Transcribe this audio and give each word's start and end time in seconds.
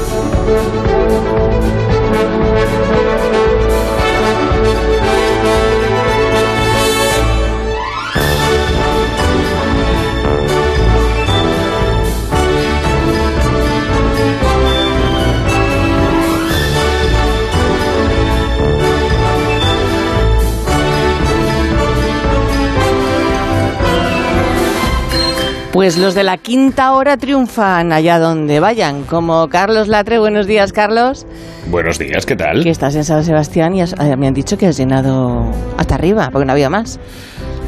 Música 0.00 1.49
Pues 25.80 25.96
los 25.96 26.14
de 26.14 26.24
la 26.24 26.36
quinta 26.36 26.92
hora 26.92 27.16
triunfan 27.16 27.90
allá 27.90 28.18
donde 28.18 28.60
vayan, 28.60 29.04
como 29.04 29.48
Carlos 29.48 29.88
Latre. 29.88 30.18
Buenos 30.18 30.46
días, 30.46 30.74
Carlos. 30.74 31.26
Buenos 31.70 31.98
días, 31.98 32.26
¿qué 32.26 32.36
tal? 32.36 32.62
Que 32.62 32.68
estás 32.68 32.94
en 32.96 33.04
San 33.06 33.24
Sebastián 33.24 33.74
y 33.74 33.80
has- 33.80 33.94
eh, 33.98 34.14
me 34.18 34.26
han 34.28 34.34
dicho 34.34 34.58
que 34.58 34.66
has 34.66 34.76
llenado 34.76 35.42
hasta 35.78 35.94
arriba, 35.94 36.28
porque 36.30 36.44
no 36.44 36.52
había 36.52 36.68
más. 36.68 37.00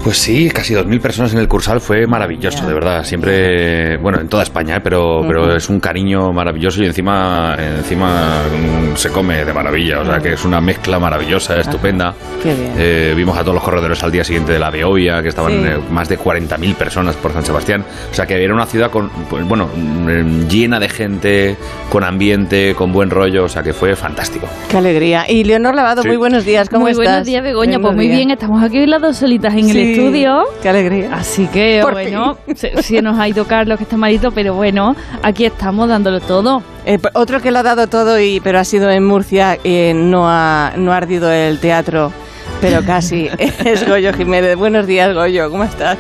Pues 0.03 0.19
sí, 0.19 0.51
casi 0.51 0.75
2.000 0.75 1.01
personas 1.01 1.33
en 1.33 1.39
el 1.39 1.47
Cursal 1.47 1.81
fue 1.81 2.09
maravilloso, 2.09 2.67
de 2.67 2.75
verdad. 2.75 3.05
Siempre, 3.05 3.97
bueno, 3.99 4.19
en 4.21 4.27
toda 4.29 4.43
España, 4.43 4.77
¿eh? 4.79 4.81
pero, 4.83 5.21
pero 5.29 5.55
es 5.55 5.69
un 5.69 5.79
cariño 5.79 6.33
maravilloso 6.33 6.83
y 6.83 6.87
encima, 6.87 7.55
encima 7.57 8.43
mm, 8.51 8.97
se 8.97 9.11
come 9.11 9.45
de 9.45 9.53
maravilla. 9.53 10.01
O 10.01 10.05
sea, 10.05 10.19
que 10.19 10.33
es 10.33 10.45
una 10.45 10.61
mezcla 10.61 10.99
maravillosa, 10.99 11.61
estupenda. 11.61 12.15
Qué 12.43 12.53
bien. 12.53 12.73
Eh, 12.77 13.15
vimos 13.17 13.39
a 13.39 13.43
todos 13.43 13.55
los 13.55 13.63
corredores 13.63 14.03
al 14.03 14.11
día 14.11 14.25
siguiente 14.25 14.53
de 14.53 14.59
la 14.59 14.71
Beovia, 14.71 15.23
que 15.23 15.29
estaban 15.29 15.53
Sí. 15.53 15.69
eh, 15.69 15.79
más 15.93 16.09
de 16.09 16.19
40.000 16.19 16.75
personas 16.75 17.15
por 17.15 17.33
San 17.33 17.45
Sebastián. 17.45 17.85
O 18.11 18.15
sea, 18.15 18.27
que 18.27 18.43
era 18.43 18.53
una 18.53 18.67
ciudad 18.67 18.91
con, 18.91 19.09
pues, 19.31 19.47
bueno, 19.47 19.69
mm, 19.73 20.49
llena 20.49 20.81
de 20.81 20.89
gente, 20.89 21.57
con 21.91 22.03
ambiente, 22.03 22.75
con 22.75 22.91
buen 22.93 23.09
rollo. 23.09 23.45
O 23.45 23.49
sea, 23.49 23.63
que 23.63 23.73
fue 23.73 23.95
fantástico. 23.95 24.49
Qué 24.69 24.79
alegría. 24.79 25.27
Y 25.31 25.45
Leonor 25.45 25.77
Lavado, 25.77 26.03
Sí. 26.03 26.09
muy 26.09 26.17
buenos 26.17 26.45
días, 26.45 26.69
¿cómo 26.69 26.83
muy 26.87 26.91
estás? 26.91 27.07
buenos 27.07 27.27
días, 27.29 27.45
Begoña. 27.45 27.73
Buenos 27.79 27.83
Pues 27.91 27.97
muy 27.97 28.07
días. 28.07 28.17
bien, 28.17 28.31
estamos 28.33 28.63
aquí 28.65 28.85
las 28.85 29.01
dos 29.01 29.17
solitas 29.17 29.55
en 29.55 29.61
el 29.71 29.73
Sí, 29.73 29.92
estudio. 29.93 30.45
Qué 30.63 30.69
alegría. 30.69 31.11
Así 31.15 31.47
que, 31.47 31.81
Por 31.83 31.93
bueno, 31.93 32.39
se, 32.55 32.83
se 32.83 33.03
nos 33.03 33.19
ha 33.19 33.29
ido 33.29 33.47
Carlos, 33.47 33.79
que 33.79 33.85
está 33.85 33.97
malito, 33.97 34.33
pero 34.33 34.55
bueno, 34.55 34.95
aquí 35.23 35.45
estamos 35.45 35.89
dándolo 35.89 36.21
todo. 36.21 36.63
Eh, 36.85 36.99
otro 37.15 37.41
que 37.41 37.51
lo 37.51 37.59
ha 37.59 37.63
dado 37.63 37.87
todo, 37.87 38.19
y, 38.21 38.41
pero 38.41 38.59
ha 38.59 38.65
sido 38.65 38.91
en 38.91 39.05
Murcia, 39.05 39.59
eh, 39.65 39.93
no, 39.95 40.29
ha, 40.29 40.73
no 40.77 40.93
ha 40.93 40.97
ardido 40.97 41.31
el 41.31 41.61
teatro, 41.61 42.13
pero 42.61 42.83
casi, 42.85 43.29
es 43.65 43.89
Goyo 43.89 44.13
Jiménez. 44.13 44.57
Buenos 44.57 44.87
días, 44.87 45.15
Goyo, 45.15 45.51
¿cómo 45.51 45.65
estás? 45.65 45.99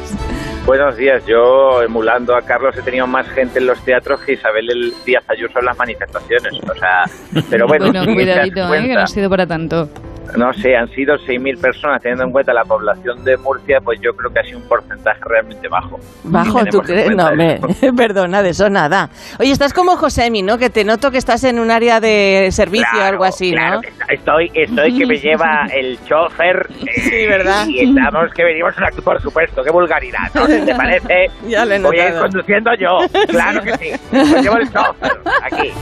Buenos 0.65 0.97
días. 0.97 1.25
Yo, 1.27 1.83
emulando 1.83 2.37
a 2.37 2.43
Carlos, 2.43 2.77
he 2.79 2.83
tenido 2.83 3.07
más 3.07 3.29
gente 3.31 3.59
en 3.59 3.67
los 3.67 3.85
teatros 3.85 4.20
que 4.20 4.35
Isabel 4.35 4.70
el 4.70 4.95
Díaz 5.05 5.25
Ayuso 5.29 5.59
en 5.59 5.65
las 5.65 5.77
manifestaciones. 5.77 6.53
O 6.70 6.75
sea, 6.75 7.05
pero 7.51 7.67
bueno, 7.67 7.87
Bueno, 7.93 8.15
cuidadito, 8.15 8.73
¿eh? 8.73 8.87
que 8.87 8.95
no 8.95 9.01
ha 9.01 9.07
sido 9.09 9.29
para 9.29 9.45
tanto. 9.45 9.89
No 10.36 10.52
sé, 10.55 10.75
han 10.77 10.88
sido 10.88 11.14
6.000 11.16 11.61
personas, 11.61 12.00
teniendo 12.02 12.25
en 12.25 12.33
cuenta 12.33 12.52
la 12.52 12.64
población 12.64 13.22
de 13.25 13.36
Murcia, 13.38 13.78
pues 13.84 14.00
yo 14.00 14.12
creo 14.14 14.33
que 14.33 14.41
ha 14.41 14.44
sido 14.44 14.58
un 14.58 14.69
porcentaje 14.69 15.20
realmente 15.27 15.69
bajo. 15.69 15.98
Bajo, 16.24 16.64
¿tú 16.66 16.80
crees? 16.80 17.14
No, 17.14 17.30
perdona, 17.97 18.42
de 18.42 18.50
eso 18.50 18.69
nada. 18.70 19.08
Oye, 19.39 19.52
estás 19.52 19.72
como 19.72 19.97
Josemi, 19.97 20.42
¿no? 20.42 20.58
Que 20.58 20.70
te 20.70 20.84
noto 20.84 21.11
que 21.11 21.19
estás 21.19 21.44
en 21.44 21.58
un 21.58 21.70
área 21.70 22.00
de 22.00 22.48
servicio 22.52 22.98
o 22.98 23.02
algo 23.02 23.24
así, 23.24 23.52
claro, 23.52 23.77
¿no? 23.77 23.80
que 23.83 24.14
estoy, 24.14 24.50
estoy 24.55 24.98
que 24.98 25.06
me 25.06 25.16
lleva 25.19 25.66
el 25.74 25.98
chofer. 26.05 26.67
eh, 26.86 27.00
Sí, 27.00 27.27
¿verdad? 27.27 27.67
Y 27.69 27.89
estamos 27.91 28.33
que 28.34 28.44
venimos, 28.44 28.74
por 29.05 29.20
supuesto, 29.20 29.62
qué 29.62 29.70
vulgaridad, 29.70 30.30
¿no? 30.34 30.46
Si 30.46 30.61
te 30.64 30.74
parece, 30.77 31.27
Ya 31.46 31.64
lo 31.64 31.74
he 31.74 31.78
voy 31.80 31.98
a 31.98 32.08
ir 32.08 32.14
conduciendo 32.19 32.70
yo. 32.74 32.98
Claro 33.28 33.62
que 33.62 33.77
sí. 33.77 33.91
Pues 34.11 34.42
llevo 34.42 34.56
el 34.56 34.72
chofer 34.72 35.12
aquí. 35.42 35.72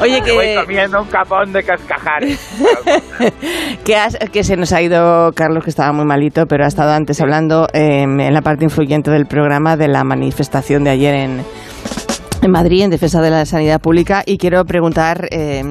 Oye, 0.00 0.20
Me 0.22 0.32
voy 0.32 0.44
que, 0.46 0.54
comiendo 0.56 1.02
un 1.02 1.08
capón 1.08 1.52
de 1.52 1.62
cascajares. 1.62 2.40
Que, 3.84 3.96
has- 3.96 4.16
que 4.32 4.42
se 4.44 4.56
nos 4.56 4.72
ha 4.72 4.82
ido 4.82 5.32
Carlos, 5.32 5.64
que 5.64 5.70
estaba 5.70 5.92
muy 5.92 6.04
malito, 6.04 6.46
pero 6.46 6.64
ha 6.64 6.68
estado 6.68 6.92
antes 6.92 7.20
hablando 7.20 7.68
eh, 7.72 8.02
en 8.02 8.34
la 8.34 8.42
parte 8.42 8.64
influyente 8.64 9.10
del 9.10 9.26
programa 9.26 9.76
de 9.76 9.88
la 9.88 10.04
manifestación 10.04 10.84
de 10.84 10.90
ayer 10.90 11.14
en, 11.14 11.42
en 12.42 12.50
Madrid 12.50 12.82
en 12.82 12.90
defensa 12.90 13.20
de 13.20 13.30
la 13.30 13.44
sanidad 13.46 13.80
pública 13.80 14.22
y 14.24 14.38
quiero 14.38 14.64
preguntar, 14.64 15.28
eh, 15.30 15.62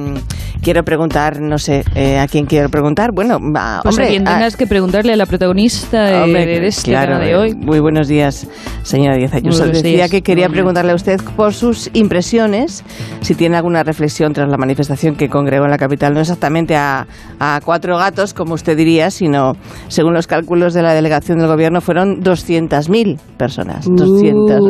quiero 0.62 0.82
preguntar, 0.82 1.40
no 1.40 1.58
sé, 1.58 1.84
eh, 1.94 2.18
a 2.18 2.26
quién 2.26 2.44
quiero 2.46 2.68
preguntar. 2.68 3.10
Bueno, 3.14 3.38
Pues 3.38 3.94
hombre, 3.94 4.06
a 4.06 4.08
quien 4.08 4.28
a- 4.28 4.34
tengas 4.34 4.56
que 4.56 4.66
preguntarle 4.66 5.12
a 5.12 5.16
la 5.16 5.26
protagonista 5.26 6.04
de, 6.04 6.22
Hombre, 6.22 6.46
de 6.46 6.66
este 6.66 6.90
claro, 6.90 7.18
de 7.18 7.30
eh, 7.30 7.36
hoy. 7.36 7.54
Muy 7.54 7.78
buenos 7.80 8.08
días, 8.08 8.46
señora 8.82 9.16
Díaz 9.16 9.32
Ayuso. 9.34 9.64
Decía 9.66 9.82
días. 9.82 10.10
que 10.10 10.22
quería 10.22 10.48
preguntarle 10.48 10.92
a 10.92 10.94
usted 10.96 11.20
por 11.36 11.54
sus 11.54 11.88
impresiones, 11.94 12.84
si 13.20 13.34
tiene 13.34 13.56
alguna 13.56 13.82
reflexión 13.84 14.32
tras 14.32 14.48
la 14.50 14.56
manifestación 14.58 15.14
que 15.16 15.28
congregó 15.28 15.64
en 15.64 15.70
la 15.70 15.78
capital, 15.78 16.14
no 16.14 16.20
exactamente 16.20 16.76
a, 16.76 17.06
a 17.38 17.60
cuatro 17.64 17.96
gatos, 17.96 18.34
como 18.34 18.54
usted 18.54 18.76
diría, 18.76 19.10
sino, 19.10 19.52
según 19.88 20.14
los 20.14 20.26
cálculos 20.26 20.74
de 20.74 20.82
la 20.82 20.92
delegación 20.94 21.38
del 21.38 21.46
gobierno, 21.48 21.80
fueron 21.80 22.20
200.000 22.22 23.18
personas. 23.38 23.86
200.000. 23.86 24.60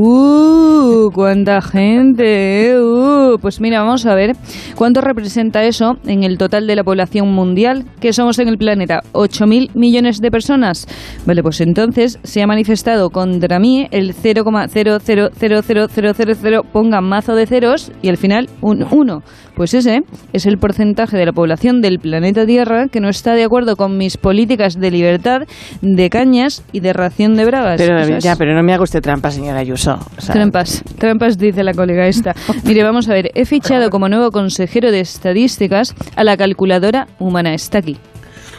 Uh, 0.00 1.06
uh, 1.06 1.10
cuánta 1.28 1.60
gente. 1.60 2.70
eh, 2.70 2.80
uh. 2.80 3.36
Pues 3.38 3.60
mira, 3.60 3.82
vamos 3.82 4.06
a 4.06 4.14
ver 4.14 4.34
cuánto 4.74 5.02
representa 5.02 5.62
eso 5.64 5.98
en 6.06 6.24
el 6.24 6.38
total 6.38 6.66
de 6.66 6.74
la 6.74 6.82
población 6.82 7.30
mundial 7.34 7.84
que 8.00 8.14
somos 8.14 8.38
en 8.38 8.48
el 8.48 8.56
planeta. 8.56 9.00
8.000 9.12 9.72
millones 9.74 10.22
de 10.22 10.30
personas. 10.30 10.86
Vale, 11.26 11.42
pues 11.42 11.60
entonces 11.60 12.18
se 12.22 12.42
ha 12.42 12.46
manifestado 12.46 13.10
contra 13.10 13.58
mí 13.58 13.88
el 13.90 14.14
0,000000, 14.14 16.62
pongan 16.72 17.04
mazo 17.04 17.34
de 17.34 17.44
ceros 17.46 17.92
y 18.00 18.08
al 18.08 18.16
final 18.16 18.48
un 18.62 18.86
1. 18.90 19.20
Pues 19.54 19.74
ese 19.74 20.00
es 20.32 20.46
el 20.46 20.56
porcentaje 20.56 21.18
de 21.18 21.26
la 21.26 21.32
población 21.32 21.82
del 21.82 21.98
planeta 21.98 22.46
Tierra 22.46 22.86
que 22.88 23.00
no 23.00 23.10
está 23.10 23.34
de 23.34 23.44
acuerdo 23.44 23.76
con 23.76 23.98
mis 23.98 24.16
políticas 24.16 24.80
de 24.80 24.90
libertad, 24.90 25.40
de 25.82 26.08
cañas 26.08 26.64
y 26.72 26.80
de 26.80 26.94
ración 26.94 27.36
de 27.36 27.44
bragas. 27.44 27.78
Pero, 27.80 28.18
ya, 28.18 28.34
pero 28.36 28.54
no 28.54 28.62
me 28.62 28.72
haga 28.72 28.84
usted 28.84 29.02
trampa, 29.02 29.30
señora 29.30 29.58
Ayuso. 29.58 29.98
O 30.16 30.20
sea, 30.20 30.32
Trampas, 30.32 30.82
trampas, 30.98 31.17
dice 31.38 31.62
la 31.64 31.74
colega 31.74 32.06
esta. 32.06 32.34
Mire, 32.64 32.82
vamos 32.82 33.08
a 33.08 33.14
ver, 33.14 33.30
he 33.34 33.44
fichado 33.44 33.90
como 33.90 34.08
nuevo 34.08 34.30
consejero 34.30 34.90
de 34.90 35.00
estadísticas 35.00 35.94
a 36.16 36.24
la 36.24 36.36
calculadora 36.36 37.08
humana. 37.18 37.54
Está 37.54 37.78
aquí. 37.78 37.96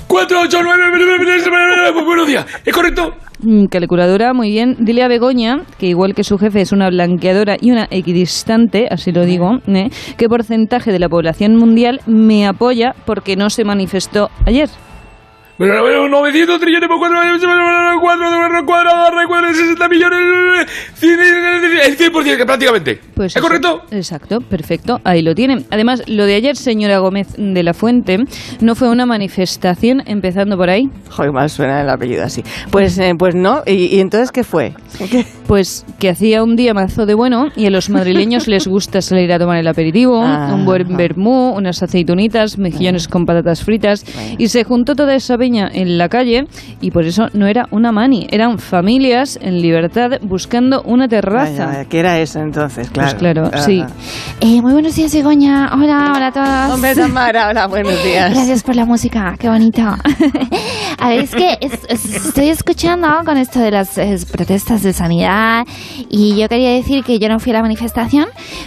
4, 0.08 0.42
8, 0.42 0.58
9, 0.64 2.04
buenos 2.04 2.28
días. 2.28 2.46
¿Es 2.66 2.74
correcto? 2.74 3.14
Mm, 3.42 3.66
Calculadora, 3.66 4.34
muy 4.34 4.50
bien. 4.50 4.76
Dile 4.80 5.04
a 5.04 5.08
Begoña, 5.08 5.62
que 5.78 5.86
igual 5.86 6.14
que 6.14 6.24
su 6.24 6.38
jefe 6.38 6.62
es 6.62 6.72
una 6.72 6.90
blanqueadora 6.90 7.58
y 7.62 7.72
una 7.72 7.88
equidistante, 7.90 8.88
así 8.90 9.12
lo 9.12 9.24
digo, 9.24 9.60
¿eh? 9.68 9.90
qué 10.18 10.28
porcentaje 10.28 10.92
de 10.92 11.00
la 11.00 11.08
población 11.08 11.56
mundial 11.56 12.02
me 12.06 12.48
apoya 12.48 12.96
porque 13.06 13.36
no 13.36 13.50
se 13.50 13.64
manifestó 13.64 14.30
ayer. 14.46 14.70
Pero 15.60 16.08
900 16.08 16.58
trillones 16.60 16.88
por 16.88 17.00
4, 17.00 17.18
4 18.02 18.66
cuadrado, 18.66 19.12
recuerden 19.20 19.54
60 19.54 19.90
millones, 19.90 20.20
100, 20.94 21.20
el 21.86 21.98
100% 21.98 22.38
que 22.38 22.46
prácticamente. 22.46 23.00
Pues 23.14 23.34
¿Es 23.34 23.36
eso. 23.36 23.46
correcto? 23.46 23.82
Exacto, 23.92 24.40
perfecto, 24.40 25.00
ahí 25.04 25.22
lo 25.22 25.36
tienen. 25.36 25.66
Además, 25.70 26.04
lo 26.08 26.26
de 26.26 26.36
ayer, 26.36 26.56
señora 26.56 27.00
Gómez 27.00 27.28
de 27.38 27.62
la 27.64 27.74
Fuente, 27.74 28.20
no 28.62 28.74
fue 28.76 28.90
una 28.90 29.06
manifestación, 29.06 30.02
empezando 30.06 30.56
por 30.56 30.70
ahí, 30.70 30.84
Joder, 31.10 31.34
mal 31.34 31.50
suena 31.50 31.82
el 31.82 31.90
apellido 31.90 32.24
así. 32.24 32.42
Pues, 32.72 32.98
eh, 32.98 33.12
pues 33.18 33.36
no. 33.36 33.62
¿Y, 33.66 33.96
y 33.98 34.00
entonces 34.00 34.32
qué 34.32 34.46
fue? 34.46 34.74
¿Qué? 35.12 35.26
Pues 35.46 35.86
que 36.00 36.10
hacía 36.10 36.42
un 36.44 36.56
día 36.56 36.74
mazo 36.74 37.06
de 37.06 37.16
bueno 37.16 37.48
y 37.58 37.66
a 37.66 37.70
los 37.70 37.90
madrileños 37.90 38.48
les 38.48 38.68
gusta 38.68 39.02
salir 39.02 39.34
a 39.34 39.40
tomar 39.40 39.58
el 39.58 39.68
aperitivo, 39.68 40.22
Ah, 40.24 40.54
un 40.54 40.64
buen 40.66 40.96
vermú, 40.96 41.52
unas 41.56 41.82
aceitunitas, 41.84 42.58
mejillones 42.58 43.08
con 43.08 43.26
patatas 43.26 43.64
fritas 43.64 44.06
y 44.38 44.48
se 44.48 44.64
juntó 44.64 44.96
toda 44.96 45.16
esa 45.16 45.36
peña 45.50 45.70
en 45.74 45.98
la 45.98 46.10
calle 46.10 46.46
y 46.80 46.92
por 46.92 47.06
eso 47.06 47.28
no 47.34 47.48
era 47.48 47.66
una 47.72 47.92
mani, 47.92 48.28
eran 48.30 48.60
familias 48.60 49.40
en 49.42 49.62
libertad 49.62 50.12
buscando 50.22 50.84
una 50.84 51.08
terraza. 51.08 51.66
Vaya, 51.66 51.86
¿Qué 51.86 52.00
era 52.00 52.20
eso 52.20 52.40
entonces? 52.40 52.90
Claro. 52.92 53.10
Pues 53.10 53.20
claro, 53.20 53.48
Ajá. 53.48 53.64
sí. 53.64 53.84
Eh, 54.42 54.62
muy 54.62 54.74
buenos 54.74 54.96
días, 54.96 55.12
Begoña. 55.14 55.72
Hola, 55.74 56.14
hola 56.16 56.28
a 56.28 56.32
todos. 56.32 56.76
Hombre, 56.76 56.94
Tamara, 56.94 57.50
hola, 57.50 57.66
buenos 57.68 58.04
días. 58.04 58.32
Gracias 58.34 58.62
por 58.62 58.76
la 58.76 58.86
música, 58.86 59.36
qué 59.40 59.50
bonito. 59.50 59.82
a 61.00 61.10
ver, 61.10 61.20
es 61.22 61.32
que 61.34 61.58
es- 61.62 61.80
es- 61.90 62.26
estoy 62.28 62.50
escuchando 62.50 63.08
con 63.26 63.38
esto 63.38 63.60
de 63.60 63.72
las 63.72 63.98
eh, 63.98 64.16
protestas 64.32 64.84
de 64.84 64.94
sanidad 64.94 65.66
y 66.10 66.36
yo 66.40 66.48
quería 66.48 66.72
decir 66.74 67.04
que 67.04 67.18
yo 67.18 67.28
no 67.28 67.40
fui 67.40 67.52
a 67.52 67.56
la 67.56 67.62
manifestación 67.64 68.26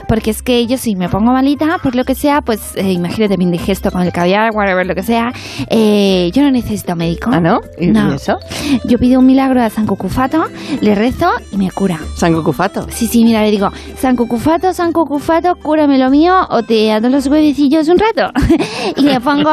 porque 0.09 0.31
es 0.31 0.43
que 0.43 0.67
yo 0.67 0.79
si 0.79 0.97
me 0.97 1.09
pongo 1.09 1.33
malita, 1.33 1.79
por 1.83 1.95
lo 1.95 2.03
que 2.05 2.17
sea, 2.17 2.41
pues 2.41 2.75
eh, 2.77 2.91
imagínate 2.93 3.37
mi 3.37 3.45
indigesto 3.45 3.91
con 3.93 4.03
el 4.03 4.13
caviar, 4.13 4.51
whatever, 4.53 4.85
lo 4.85 4.95
que 4.97 5.03
sea, 5.05 5.33
eh, 5.71 6.31
yo 6.35 6.43
no 6.43 6.51
necesito 6.51 6.72
médico. 6.97 7.31
¿Ah, 7.33 7.41
no? 7.41 7.61
¿Y, 7.79 7.89
No. 7.89 8.13
y 8.13 8.17
eso? 8.17 8.39
Yo 8.85 8.99
pido 8.99 9.21
un 9.21 9.27
milagro 9.27 9.63
a 9.63 9.71
San 9.71 9.87
Cucufato, 9.87 10.45
le 10.81 10.95
rezo 10.95 11.31
y 11.51 11.57
me 11.57 11.71
cura. 11.71 11.99
San 12.17 12.33
Cucufato. 12.35 12.87
Sí, 12.91 13.07
sí, 13.07 13.25
mira, 13.25 13.43
le 13.43 13.51
digo, 13.51 13.69
San 13.99 14.17
Cucufato, 14.17 14.73
San 14.73 14.93
Cucufato, 14.93 15.55
cúrame 15.57 15.99
lo 15.99 16.11
mío 16.11 16.35
o 16.51 16.63
te 16.63 16.91
ando 16.93 17.09
los 17.09 17.27
huevecillos 17.27 17.89
un 17.89 17.99
rato. 17.99 18.33
y 18.97 19.03
le 19.03 19.21
pongo 19.21 19.51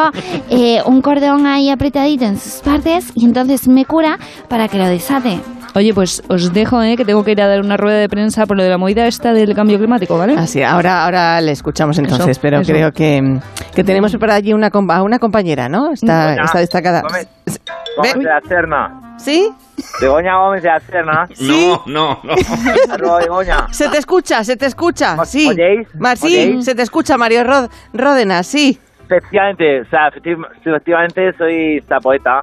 eh, 0.50 0.81
un 0.86 1.01
cordón 1.01 1.45
ahí 1.45 1.69
apretadito 1.69 2.25
en 2.25 2.38
sus 2.39 2.62
partes 2.62 3.12
y 3.16 3.25
entonces 3.25 3.68
me 3.68 3.86
cura 3.86 4.18
para 4.48 4.68
que 4.68 4.77
lo 4.77 4.88
desate. 4.88 5.39
Oye, 5.75 5.94
pues 5.94 6.24
os 6.27 6.51
dejo, 6.54 6.81
¿eh? 6.81 6.98
que 6.98 7.06
tengo 7.06 7.24
que 7.24 7.31
ir 7.31 7.42
a 7.42 7.48
dar 7.48 7.62
una 7.62 7.77
rueda 7.77 7.98
de 8.00 8.10
prensa 8.10 8.45
por 8.45 8.57
lo 8.57 8.63
de 8.63 8.69
la 8.69 8.77
movida 8.77 9.06
esta 9.07 9.33
del 9.33 9.54
cambio 9.56 9.77
climático, 9.77 10.18
¿vale? 10.18 10.33
Así, 10.38 10.63
ahora, 10.63 11.06
ahora 11.06 11.39
le 11.42 11.51
escuchamos 11.51 11.98
entonces, 12.00 12.30
Eso, 12.30 12.39
pero 12.42 12.60
eso. 12.60 12.71
creo 12.71 12.92
que, 12.92 13.39
que 13.75 13.83
tenemos 13.83 14.16
para 14.18 14.36
allí 14.36 14.51
una, 14.54 14.68
a 14.74 15.04
una 15.04 15.19
compañera, 15.19 15.69
¿no? 15.69 15.92
Está, 15.92 16.27
Begoña 16.30 16.45
está 16.45 16.60
destacada. 16.60 17.01
Gómez, 17.01 18.13
de 18.16 18.24
la 18.24 18.42
Serna. 18.48 19.16
¿Sí? 19.18 19.51
Begoña 20.01 20.38
Gómez 20.38 20.63
de 20.63 20.69
la 20.69 20.80
Serna. 20.80 21.30
No, 21.42 21.83
no, 21.86 22.19
no. 22.24 22.36
Begoña. 23.19 23.68
Se 23.71 23.89
te 23.89 23.98
escucha, 24.00 24.44
se 24.44 24.57
te 24.57 24.66
escucha, 24.66 25.16
¿O- 25.19 25.25
sí. 25.25 25.48
oyéis? 25.50 25.88
Sí, 26.16 26.25
¿Oyéis? 26.25 26.66
se 26.66 26.75
te 26.75 26.81
escucha, 26.81 27.18
Mario 27.18 27.44
Rod 27.44 27.69
Ródenas, 27.94 28.48
sí. 28.48 28.80
Efectivamente, 29.06 29.81
o 29.81 29.86
sea, 29.89 30.10
efecti- 30.12 30.38
efectivamente 30.66 31.33
soy 31.38 31.77
esta 31.77 32.00
poeta 32.00 32.42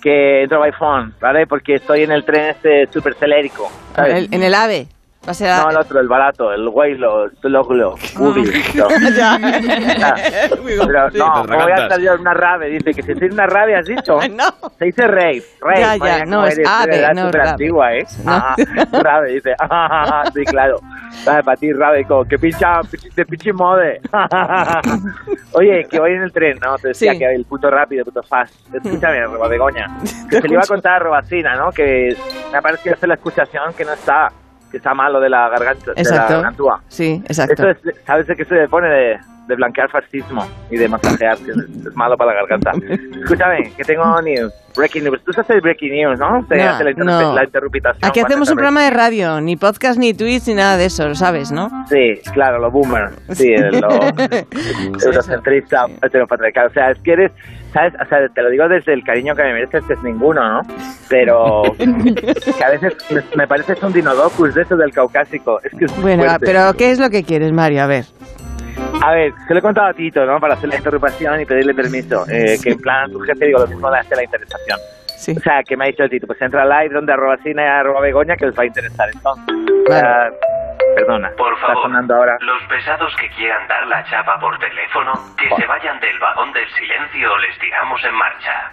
que 0.00 0.42
entro 0.42 0.60
by 0.60 0.72
phone, 0.72 1.14
¿vale? 1.20 1.46
Porque 1.46 1.76
estoy 1.76 2.02
en 2.02 2.12
el 2.12 2.24
tren 2.24 2.50
este 2.50 2.86
súper 2.92 3.14
celérico, 3.14 3.70
¿sabes? 3.94 4.14
el, 4.14 4.34
en 4.34 4.42
el 4.42 4.54
AVE. 4.54 4.86
Va 5.26 5.32
a 5.32 5.34
ser 5.34 5.54
No, 5.54 5.68
el 5.70 5.76
otro, 5.76 6.00
el 6.00 6.08
barato, 6.08 6.50
el 6.50 6.66
Waylo, 6.66 7.26
el 7.26 7.32
Loglo, 7.42 7.94
Ubi. 8.18 8.42
no. 8.74 8.88
Ya. 9.14 9.34
Ah, 9.34 10.14
Pero 10.48 11.10
Sí, 11.10 11.18
no, 11.18 11.44
me 11.44 11.56
voy 11.62 11.72
a 11.72 11.76
estar 11.82 12.00
yo 12.00 12.14
en 12.14 12.20
una 12.20 12.32
rave. 12.32 12.70
Dice 12.70 12.94
que 12.94 13.02
si 13.02 13.14
soy 13.18 13.28
una 13.28 13.46
rave, 13.46 13.76
has 13.76 13.84
dicho. 13.84 14.18
No. 14.30 14.44
Se 14.78 14.86
dice 14.86 15.06
rave. 15.06 15.42
Rave. 15.60 15.80
Ya, 15.80 15.96
ya, 15.96 16.24
no, 16.24 16.46
es 16.46 16.58
ave, 16.66 17.06
no 17.14 17.26
súper 17.26 17.38
rave. 17.40 17.50
antigua, 17.50 17.94
¿eh? 17.94 18.06
No. 18.24 18.32
Ajá, 18.32 18.54
rave, 18.92 19.32
dice. 19.34 19.54
sí, 20.34 20.44
claro. 20.46 20.80
Vale, 21.26 21.42
para 21.44 21.56
ti, 21.58 21.70
rave, 21.74 22.04
como 22.06 22.24
que 22.24 22.38
pincha, 22.38 22.80
de 23.14 23.26
pinche 23.26 23.52
mode. 23.52 24.00
Oye, 25.52 25.84
que 25.90 26.00
voy 26.00 26.12
en 26.12 26.22
el 26.22 26.32
tren, 26.32 26.58
¿no? 26.64 26.76
Te 26.76 26.88
decía 26.88 27.12
Sí. 27.12 27.18
que 27.18 27.26
el 27.34 27.44
puto 27.44 27.70
rápido, 27.70 28.04
puto 28.06 28.22
fast. 28.22 28.54
Escúchame, 28.74 29.20
Roba 29.26 29.48
Begoña. 29.48 29.86
Que 30.30 30.40
se 30.40 30.48
le 30.48 30.54
iba 30.54 30.62
a 30.62 30.66
contar 30.66 30.94
a 30.94 30.98
Robacina, 31.00 31.56
¿no? 31.56 31.70
Que 31.72 32.16
me 32.52 32.58
ha 32.58 32.62
parecido 32.62 32.94
hacer 32.94 33.08
la 33.08 33.16
escuchación 33.16 33.74
que 33.74 33.84
no 33.84 33.92
está, 33.92 34.32
que 34.70 34.76
está 34.76 34.94
malo 34.94 35.20
de 35.20 35.28
la 35.28 35.48
garganta, 35.48 35.92
de 35.92 35.94
la 35.94 36.00
Exacto. 36.00 36.34
gargantúa. 36.34 36.80
Sí, 36.88 37.22
exacto. 37.24 37.68
Esto 37.68 37.90
es, 37.90 38.04
¿sabes 38.06 38.26
de 38.26 38.36
qué 38.36 38.44
se 38.44 38.68
pone 38.68 38.88
de, 38.88 39.18
de 39.50 39.56
blanquear 39.56 39.90
fascismo 39.90 40.46
y 40.70 40.76
de 40.78 40.88
masajear? 40.88 41.36
Que 41.38 41.50
es, 41.50 41.56
es 41.58 41.94
malo 41.96 42.16
para 42.16 42.32
la 42.32 42.40
garganta. 42.40 42.72
Escúchame, 43.22 43.72
que 43.76 43.84
tengo 43.84 44.22
news, 44.22 44.50
breaking 44.74 45.04
news. 45.04 45.20
Tú 45.24 45.32
haces 45.38 45.60
breaking 45.60 45.92
news, 45.92 46.18
¿no? 46.18 46.42
Te 46.48 46.56
No, 46.56 46.70
hace 46.70 46.84
la, 46.84 46.90
interrup- 46.92 47.04
no. 47.04 47.34
la 47.34 47.44
interrupitación. 47.44 48.08
Aquí 48.08 48.20
hacemos 48.20 48.48
un 48.48 48.54
programa 48.56 48.82
de 48.84 48.90
radio, 48.90 49.40
ni 49.42 49.56
podcast, 49.56 49.98
ni 49.98 50.14
tweets, 50.14 50.48
ni 50.48 50.54
nada 50.54 50.78
de 50.78 50.86
eso, 50.86 51.06
lo 51.06 51.14
sabes, 51.14 51.52
¿no? 51.52 51.68
Sí, 51.88 52.20
claro, 52.32 52.58
lo 52.58 52.70
boomer. 52.70 53.10
Sí, 53.32 53.54
lo 53.56 53.88
eurocentrista, 55.04 55.86
heteropatriarcal. 56.02 56.68
O 56.68 56.72
sea, 56.72 56.90
es 56.90 56.98
que 57.00 57.12
eres, 57.12 57.32
¿sabes? 57.72 57.92
O 58.00 58.08
sea, 58.08 58.28
te 58.28 58.42
lo 58.42 58.50
digo 58.50 58.68
desde 58.68 58.92
el 58.92 59.02
cariño 59.04 59.34
que 59.34 59.42
me 59.42 59.52
mereces, 59.52 59.84
que 59.84 59.94
es 59.94 60.02
ninguno, 60.02 60.40
¿no? 60.42 60.60
Pero 61.08 61.62
que 61.78 62.64
a 62.64 62.70
veces 62.70 62.96
me, 63.10 63.22
me 63.36 63.46
pareces 63.48 63.82
un 63.82 63.92
dinodocus 63.92 64.54
de 64.54 64.62
eso 64.62 64.76
del 64.76 64.92
caucásico. 64.92 65.60
Es 65.62 65.72
que 65.78 65.84
es 65.86 66.00
Bueno, 66.00 66.24
fuerte. 66.24 66.46
pero 66.46 66.72
¿qué 66.74 66.90
es 66.90 66.98
lo 67.00 67.10
que 67.10 67.24
quieres, 67.24 67.52
Mario? 67.52 67.82
A 67.82 67.86
ver. 67.86 68.04
A 69.02 69.12
ver, 69.12 69.32
se 69.48 69.54
lo 69.54 69.58
he 69.58 69.62
contado 69.62 69.88
a 69.88 69.94
Tito, 69.94 70.24
¿no? 70.26 70.38
Para 70.38 70.54
hacer 70.54 70.68
la 70.68 70.76
interrupción 70.76 71.40
y 71.40 71.46
pedirle 71.46 71.74
permiso. 71.74 72.24
Eh, 72.30 72.58
que 72.62 72.70
en 72.70 72.78
plan, 72.80 73.10
tu 73.10 73.18
jefe 73.20 73.46
digo 73.46 73.60
lo 73.60 73.66
mismo 73.66 73.90
de 73.90 73.98
hacer 73.98 74.16
la 74.16 74.24
interesación. 74.24 74.78
Sí. 75.16 75.34
O 75.36 75.40
sea, 75.40 75.62
que 75.62 75.76
me 75.76 75.84
ha 75.84 75.88
dicho 75.88 76.02
el 76.04 76.10
Tito, 76.10 76.26
pues 76.26 76.40
entra 76.42 76.64
live 76.64 76.94
donde 76.94 77.12
arroba 77.12 77.36
cine 77.38 77.62
y 77.62 77.66
arroba 77.66 78.00
begoña 78.00 78.36
que 78.36 78.46
os 78.46 78.58
va 78.58 78.62
a 78.62 78.66
interesar. 78.66 79.08
Entonces, 79.12 79.44
Claro. 79.86 80.08
ah, 80.08 80.30
perdona, 80.96 81.30
Por 81.36 81.52
está 81.54 81.66
favor, 81.68 81.82
sonando 81.84 82.14
ahora. 82.14 82.36
los 82.40 82.62
pesados 82.68 83.14
que 83.16 83.28
quieran 83.30 83.66
dar 83.68 83.86
la 83.86 84.04
chapa 84.04 84.38
por 84.38 84.58
teléfono, 84.58 85.12
que 85.36 85.48
se 85.56 85.66
vayan 85.66 85.98
del 86.00 86.18
vagón 86.18 86.52
del 86.52 86.68
silencio 86.70 87.32
o 87.32 87.38
les 87.38 87.58
tiramos 87.58 88.00
en 88.04 88.14
marcha. 88.14 88.70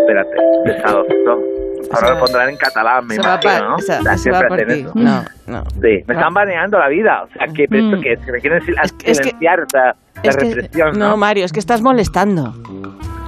Espérate, 0.00 0.36
pesado. 0.64 1.06
¿no? 1.26 1.63
Ahora 1.92 2.10
lo 2.10 2.18
pondrán 2.20 2.48
en 2.50 2.56
catalán, 2.56 3.06
me 3.06 3.14
Se 3.14 3.20
imagino, 3.20 3.68
¿no? 3.70 3.78
sea, 3.78 4.16
se 4.18 4.30
va 4.30 4.42
por 4.48 4.58
ti. 4.64 4.86
No, 4.94 5.24
no. 5.46 5.64
Sí, 5.72 6.04
me 6.06 6.14
están 6.14 6.34
baneando 6.34 6.78
la 6.78 6.88
vida. 6.88 7.22
O 7.24 7.28
sea, 7.32 7.46
que 7.48 7.66
pero 7.68 7.84
esto 7.84 7.96
Mm. 7.98 8.00
que 8.02 8.12
es 8.12 8.20
que 8.20 8.32
me 8.32 8.40
quieren 8.40 8.60
sil- 8.64 8.78
Es 8.82 8.92
que- 8.92 9.04
que- 9.06 9.14
silenciar, 9.14 9.64
sea, 9.70 9.94
la 10.22 10.22
que- 10.22 10.30
represión, 10.30 10.98
no, 10.98 11.08
¿no? 11.10 11.16
Mario, 11.16 11.44
es 11.44 11.52
que 11.52 11.60
estás 11.60 11.82
molestando. 11.82 12.52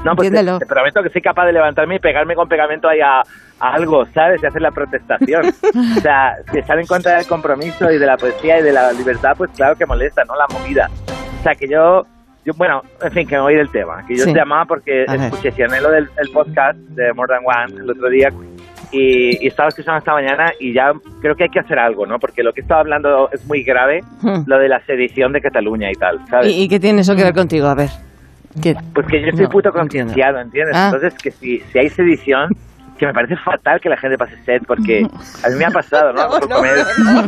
No, 0.04 0.14
pues 0.14 0.30
te, 0.30 0.44
te 0.44 0.66
prometo 0.66 1.02
que 1.02 1.08
soy 1.10 1.20
capaz 1.22 1.46
de 1.46 1.52
levantarme 1.52 1.96
y 1.96 1.98
pegarme 1.98 2.34
con 2.36 2.48
pegamento 2.48 2.88
ahí 2.88 3.00
a, 3.00 3.20
a 3.20 3.72
algo, 3.74 4.06
¿sabes? 4.14 4.40
Y 4.42 4.46
hacer 4.46 4.62
la 4.62 4.70
protestación. 4.70 5.46
o 5.96 6.00
sea, 6.00 6.36
si 6.52 6.58
están 6.58 6.78
en 6.78 6.86
contra 6.86 7.16
del 7.16 7.26
compromiso 7.26 7.90
y 7.90 7.98
de 7.98 8.06
la 8.06 8.16
poesía 8.16 8.60
y 8.60 8.62
de 8.62 8.72
la 8.72 8.92
libertad, 8.92 9.32
pues 9.36 9.50
claro 9.56 9.74
que 9.76 9.84
molesta, 9.84 10.22
¿no? 10.24 10.36
La 10.36 10.46
movida. 10.48 10.88
O 11.40 11.42
sea, 11.42 11.54
que 11.56 11.66
yo, 11.68 12.06
yo 12.46 12.52
bueno, 12.56 12.82
en 13.02 13.12
fin, 13.12 13.26
que 13.28 13.34
me 13.34 13.42
voy 13.42 13.56
del 13.56 13.68
tema. 13.70 14.06
Que 14.06 14.16
yo 14.16 14.24
Sí. 14.24 14.32
te 14.32 14.38
llamaba 14.38 14.64
porque 14.64 15.04
A 15.08 15.14
escuché 15.16 15.52
lo 15.82 15.90
del 15.90 16.08
el 16.16 16.30
podcast 16.30 16.78
de 16.78 17.12
More 17.12 17.28
Than 17.34 17.42
One 17.44 17.82
el 17.82 17.90
otro 17.90 18.08
día 18.08 18.30
y, 18.92 19.44
y 19.44 19.48
estaba 19.48 19.68
escuchando 19.68 19.98
esta 19.98 20.12
mañana 20.12 20.52
y 20.60 20.72
ya 20.72 20.92
creo 21.20 21.34
que 21.34 21.42
hay 21.44 21.50
que 21.50 21.58
hacer 21.60 21.78
algo, 21.78 22.06
¿no? 22.06 22.18
Porque 22.20 22.42
lo 22.44 22.52
que 22.52 22.60
estaba 22.60 22.80
hablando 22.80 23.28
es 23.32 23.44
muy 23.46 23.62
grave, 23.64 24.02
Hmm. 24.22 24.44
lo 24.46 24.58
de 24.58 24.68
la 24.68 24.80
sedición 24.86 25.32
de 25.32 25.40
Cataluña 25.40 25.90
y 25.90 25.94
tal, 25.94 26.20
¿sabes? 26.30 26.52
¿Y, 26.52 26.62
y 26.62 26.68
qué 26.68 26.78
tiene 26.80 27.00
eso 27.00 27.16
que 27.16 27.24
ver 27.24 27.34
contigo? 27.34 27.66
A 27.66 27.74
ver. 27.74 27.90
¿Qué? 28.62 28.74
Pues 28.94 29.06
que 29.08 29.20
yo 29.20 29.26
estoy 29.28 29.44
No, 29.44 29.50
puto 29.50 29.70
concienciado, 29.72 30.38
¿entiendes? 30.40 30.74
Ah. 30.76 30.90
Entonces, 30.94 31.14
que 31.20 31.30
si, 31.30 31.58
si 31.60 31.78
hay 31.78 31.90
sedición, 31.90 32.48
que 32.96 33.06
me 33.06 33.12
parece 33.12 33.36
fatal 33.36 33.80
que 33.80 33.88
la 33.88 33.96
gente 33.96 34.16
pase 34.16 34.36
sed, 34.44 34.62
porque 34.66 35.06
a 35.44 35.48
mí 35.48 35.56
me 35.56 35.64
ha 35.64 35.70
pasado, 35.70 36.12
¿no? 36.12 36.28
Por 36.40 36.48
comer, 36.48 36.78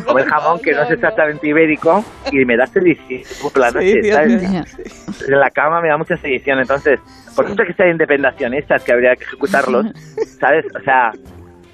comer 0.05 0.27
jamón 0.27 0.61
que 0.61 0.73
no 0.73 0.83
es 0.83 0.91
exactamente 0.91 1.47
ibérico 1.49 2.05
y 2.33 2.45
me 2.45 2.57
da 2.57 2.67
sedición 2.67 3.23
por 3.43 3.59
la 3.59 3.71
noche, 3.71 4.03
Sedición, 4.03 4.67
¿sabes? 4.67 5.29
En 5.29 5.41
la 5.41 5.51
cama 5.51 5.81
me 5.81 5.89
da 5.89 5.97
mucha 5.97 6.17
sedición, 6.17 6.59
entonces, 6.59 7.01
por 7.35 7.49
mucho 7.49 7.65
que 7.65 7.73
sean 7.75 7.91
independacionistas, 7.91 8.85
que 8.85 8.93
habría 8.93 9.15
que 9.17 9.25
ejecutarlos, 9.25 9.87
¿sabes? 10.41 10.65
O 10.75 10.81
sea, 10.81 11.13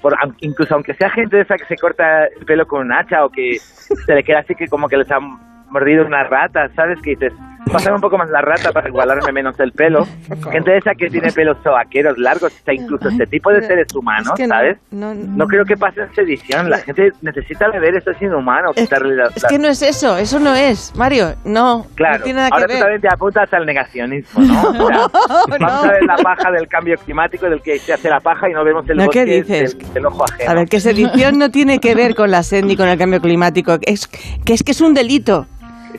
por, 0.01 0.15
incluso 0.41 0.75
aunque 0.75 0.93
sea 0.93 1.09
gente 1.09 1.37
de 1.37 1.41
esa 1.43 1.55
que 1.55 1.65
se 1.65 1.75
corta 1.75 2.25
el 2.25 2.45
pelo 2.45 2.65
con 2.67 2.81
un 2.81 2.93
hacha 2.93 3.25
o 3.25 3.29
que 3.29 3.57
se 3.59 4.13
le 4.13 4.23
queda 4.23 4.39
así 4.39 4.55
que 4.55 4.67
como 4.67 4.87
que 4.87 4.97
les 4.97 5.09
han 5.11 5.23
mordido 5.69 6.05
una 6.05 6.23
rata, 6.23 6.69
¿sabes? 6.75 7.01
Que 7.01 7.11
dices, 7.11 7.33
pasar 7.71 7.93
un 7.93 8.01
poco 8.01 8.17
más 8.17 8.29
la 8.29 8.41
rata 8.41 8.71
para 8.71 8.87
igualarme 8.87 9.31
menos 9.31 9.59
el 9.59 9.71
pelo. 9.71 10.05
Gente 10.51 10.77
esa 10.77 10.93
que 10.95 11.09
tiene 11.09 11.31
pelos 11.31 11.57
sobaqueros 11.63 12.17
largos, 12.17 12.53
o 12.53 12.63
sea, 12.65 12.73
incluso 12.73 13.09
este 13.09 13.25
tipo 13.27 13.51
de 13.51 13.61
seres 13.65 13.87
humanos, 13.93 14.27
Es 14.27 14.33
que 14.33 14.47
no, 14.47 14.55
¿sabes? 14.55 14.77
no- 14.91 15.13
No 15.13 15.47
creo 15.47 15.65
que 15.65 15.75
pase 15.77 16.01
en 16.01 16.13
sedición, 16.15 16.69
la 16.69 16.77
gente 16.79 17.11
necesita 17.21 17.69
beber, 17.69 17.95
eso 17.95 18.11
es 18.11 18.21
inhumano, 18.21 18.71
Es, 18.75 18.83
quitarle 18.83 19.15
la- 19.15 19.27
es 19.35 19.43
la- 19.43 19.49
que 19.49 19.59
no 19.59 19.67
es 19.67 19.81
eso, 19.81 20.17
eso 20.17 20.39
no 20.39 20.53
es, 20.55 20.93
Mario, 20.95 21.35
no, 21.43 21.85
Claro, 21.95 22.19
no 22.19 22.23
tiene 22.23 22.37
nada 22.37 22.49
ahora 22.51 22.65
que 22.67 22.67
tú 22.67 22.73
ver. 22.73 22.81
también 22.81 23.01
te 23.01 23.07
apuntas 23.09 23.53
al 23.53 23.65
negacionismo, 23.65 24.41
¿no? 24.41 24.61
O 24.69 24.87
sea, 24.87 25.07
vamos 25.59 25.85
a 25.85 25.91
ver 25.91 26.03
la 26.03 26.15
paja 26.17 26.51
del 26.51 26.67
cambio 26.67 26.95
climático 27.03 27.49
del 27.49 27.61
que 27.61 27.79
se 27.79 27.93
hace 27.93 28.09
la 28.09 28.19
paja 28.19 28.49
y 28.49 28.53
no 28.53 28.63
vemos 28.63 28.87
el 28.89 28.97
No, 28.97 29.09
¿qué 29.09 29.21
bosque 29.21 29.41
dices? 29.43 29.77
Del, 29.77 29.93
del 29.93 30.05
ojo 30.05 30.23
ajeno. 30.23 30.51
A 30.51 30.53
ver, 30.53 30.67
que 30.67 30.79
sedición 30.79 31.37
no 31.39 31.49
tiene 31.51 31.79
que 31.79 31.95
ver 31.95 32.15
con 32.15 32.31
la 32.31 32.43
sed 32.43 32.63
ni 32.63 32.75
con 32.77 32.87
el 32.87 32.97
cambio 32.97 33.19
climático, 33.21 33.77
es 33.81 34.07
que 34.07 34.53
es 34.53 34.63
que 34.63 34.71
es 34.71 34.81
un 34.81 34.93
delito. 34.93 35.47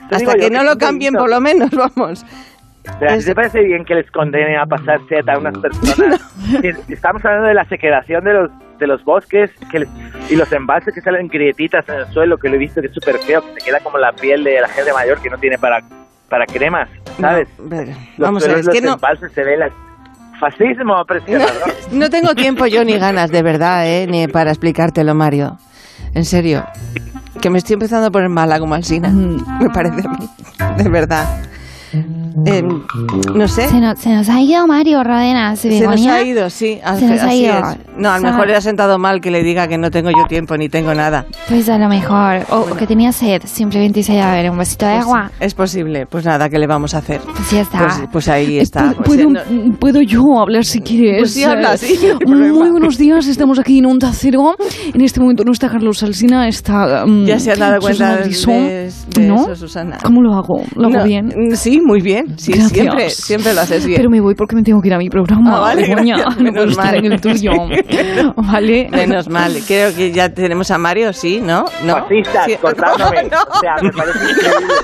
Hasta 0.03 0.19
digo 0.19 0.33
que 0.35 0.51
no 0.51 0.63
lo 0.65 0.77
cambien 0.79 1.15
por 1.15 1.29
lo 1.31 1.41
menos, 1.41 1.71
vamos. 1.71 2.25
Sea, 3.01 3.17
es- 3.17 3.25
¿te 3.25 3.35
parece 3.35 3.63
bien 3.63 3.85
que 3.85 3.95
les 3.97 4.11
condenen 4.11 4.57
a 4.59 4.67
pasar 4.67 5.01
sed 5.09 5.29
a 5.29 5.39
unas 5.39 5.59
personas? 5.59 6.21
Si 6.87 6.93
Estamos 6.93 7.25
hablando 7.25 7.49
de 7.49 7.55
la 7.55 7.65
sequedación 7.65 8.23
de 8.25 8.33
los 8.33 8.51
de 8.79 8.87
los 8.87 9.03
bosques 9.05 9.51
que 9.71 9.81
les- 9.81 9.89
y 10.31 10.37
los 10.37 10.53
embalses 10.53 10.95
que 10.95 11.01
salen 11.01 11.29
grietitas 11.29 11.89
en 11.89 11.95
el 11.97 12.07
suelo, 12.13 12.37
que 12.37 12.49
lo 12.51 12.57
he 12.57 12.59
visto 12.59 12.81
que 12.83 12.89
es 12.89 12.93
súper 12.95 13.19
feo, 13.19 13.43
que 13.43 13.61
se 13.61 13.67
queda 13.67 13.81
como 13.81 13.97
la 13.99 14.13
piel 14.13 14.45
de 14.45 14.61
la 14.61 14.69
gente 14.69 14.93
mayor 14.93 15.19
que 15.21 15.31
no 15.31 15.39
tiene 15.39 15.57
para, 15.59 15.81
para 16.29 16.45
cremas, 16.47 16.87
¿sabes? 17.19 17.49
No, 17.59 17.71
pero, 17.71 17.91
Los 17.91 18.19
vamos 18.19 18.45
a 18.45 18.49
ver, 18.49 18.57
suelos 18.63 18.69
es 18.69 18.75
que 18.75 18.81
los 18.87 18.91
no, 18.91 18.95
embalses 18.97 19.33
se 19.33 19.43
ve 19.45 19.57
la... 19.57 19.71
Fascismo 20.39 21.03
presionador. 21.07 21.55
no 21.93 22.11
tengo 22.11 22.35
tiempo 22.35 22.67
yo 22.67 22.85
ni 22.85 22.99
ganas, 22.99 23.31
de 23.31 23.43
verdad, 23.43 23.89
¿eh? 23.89 24.07
ni 24.07 24.29
para 24.29 24.51
explicártelo, 24.51 25.15
Mario. 25.15 25.57
En 26.15 26.27
serio, 26.27 26.63
que 27.47 27.51
me 27.51 27.59
estoy 27.59 27.75
empezando 27.75 28.09
a 28.09 28.11
poner 28.11 28.29
mala 28.29 28.59
como 28.59 28.75
Alsina, 28.75 29.09
me 29.61 29.71
parece 29.71 30.05
a 30.05 30.11
mí, 30.11 30.29
de 30.83 30.89
verdad. 30.89 31.45
Eh, 32.45 32.63
no 33.35 33.49
sé, 33.49 33.69
Se 33.69 33.81
nos, 33.81 33.99
se 33.99 34.11
nos 34.15 34.29
ha 34.29 34.41
ido 34.41 34.67
Mario 34.67 35.03
Rodenas. 35.03 35.59
se 35.59 35.81
nos 35.81 36.07
ha 36.07 36.23
ido, 36.23 36.51
sí, 36.51 36.79
Se 36.99 37.07
nos 37.07 37.23
ha 37.23 37.27
así 37.29 37.45
ido. 37.45 37.55
es. 37.59 37.79
No, 37.97 38.11
a 38.11 38.19
lo 38.19 38.25
mejor 38.25 38.47
le 38.49 38.55
ha 38.57 38.61
sentado 38.61 38.99
mal 38.99 39.21
que 39.23 39.31
le 39.31 39.43
diga 39.43 39.69
que 39.69 39.79
no 39.79 39.91
tengo 39.91 40.11
yo 40.11 40.25
tiempo 40.29 40.57
ni 40.57 40.69
tengo 40.69 40.93
nada. 40.95 41.25
Pues 41.49 41.69
a 41.71 41.79
lo 41.79 41.89
mejor. 41.89 42.41
O, 42.51 42.59
o 42.73 42.77
que 42.77 42.87
tenía 42.87 43.11
sed. 43.13 43.41
Simplemente 43.47 44.03
se 44.03 44.15
iba 44.15 44.31
a 44.31 44.35
ver 44.35 44.51
un 44.51 44.59
vasito 44.59 44.85
de 44.85 44.93
agua. 44.93 45.31
Es 45.41 45.55
posible, 45.55 46.05
pues 46.07 46.25
nada, 46.27 46.49
¿qué 46.51 46.59
le 46.59 46.67
vamos 46.67 46.95
a 46.95 46.99
hacer? 46.99 47.21
Pues 47.23 47.51
ya 47.51 47.61
está. 47.63 47.79
Pues, 47.79 48.01
pues 48.13 48.29
ahí 48.29 48.59
está. 48.59 48.93
¿Puedo, 48.93 48.97
pues, 49.03 49.19
puedo- 49.23 49.31
eh, 49.41 49.63
no- 49.69 49.75
puedo 49.79 50.03
yo 50.03 50.21
hablar 50.39 50.65
si 50.65 50.81
quieres? 50.81 51.21
Pues 51.21 51.33
sí, 51.33 51.45
habla, 51.45 51.77
sí, 51.79 51.99
no 52.27 52.45
hay 52.45 52.53
Muy 52.53 52.71
buenos 52.71 52.99
días, 52.99 53.27
estamos 53.29 53.59
aquí 53.59 53.79
en 53.79 53.87
Onda 53.87 54.11
Cero. 54.13 54.55
En 54.93 55.01
este 55.01 55.21
momento 55.21 55.43
no 55.45 55.53
está 55.53 55.71
Carlos 55.71 56.03
Alsina, 56.03 56.49
está... 56.49 57.07
mm, 57.07 57.25
ya 57.25 57.39
se 57.39 57.53
han 57.53 57.59
dado 57.61 57.81
cuenta 57.81 57.97
Susana 57.97 58.17
de, 58.17 58.25
Griso. 58.25 58.51
de 58.51 59.27
¿No? 59.27 59.43
eso, 59.45 59.57
Susana. 59.57 59.99
¿Cómo 60.03 60.21
lo 60.21 60.35
hago? 60.35 60.63
¿Lo 60.75 60.89
hago 60.89 60.99
No, 60.99 61.05
bien? 61.05 61.27
mm, 61.29 61.55
Sí, 61.55 61.81
muy 61.81 62.03
bien. 62.03 62.26
Sí, 62.37 62.53
Gracias. 62.53 62.71
siempre, 62.73 63.11
siempre 63.11 63.55
lo 63.55 63.61
haces 63.61 63.87
bien. 63.87 63.99
Pero 63.99 64.11
me 64.11 64.21
voy 64.21 64.35
porque 64.35 64.57
me 64.57 64.63
tengo 64.63 64.81
que 64.83 64.89
ir 64.89 64.95
a 64.95 64.99
mi 64.99 65.09
programa. 65.11 65.57
Ah, 65.57 65.61
vale, 65.61 65.87
gracias, 65.87 66.37
no 66.39 66.43
menos 66.43 66.71
estar 66.71 66.85
mal. 66.87 66.95
en 66.97 67.13
el 67.13 67.21
tuyo. 67.21 67.53
Vale. 68.37 68.89
Menos 68.91 69.29
mal. 69.29 69.55
Creo 69.67 69.95
que 69.95 70.13
ya 70.13 70.29
tenemos 70.29 70.71
a 70.71 70.79
Mario, 70.79 71.13
sí, 71.13 71.41
¿no? 71.41 71.65
¿No? 71.85 71.95
Fascistas, 71.95 72.45
Sí. 72.47 72.57
cortándome. 72.61 73.23
No, 73.31 73.39
O 73.51 73.61
sea, 73.61 73.75
me 73.83 73.91
parece 73.93 74.19
increíble. 74.31 74.75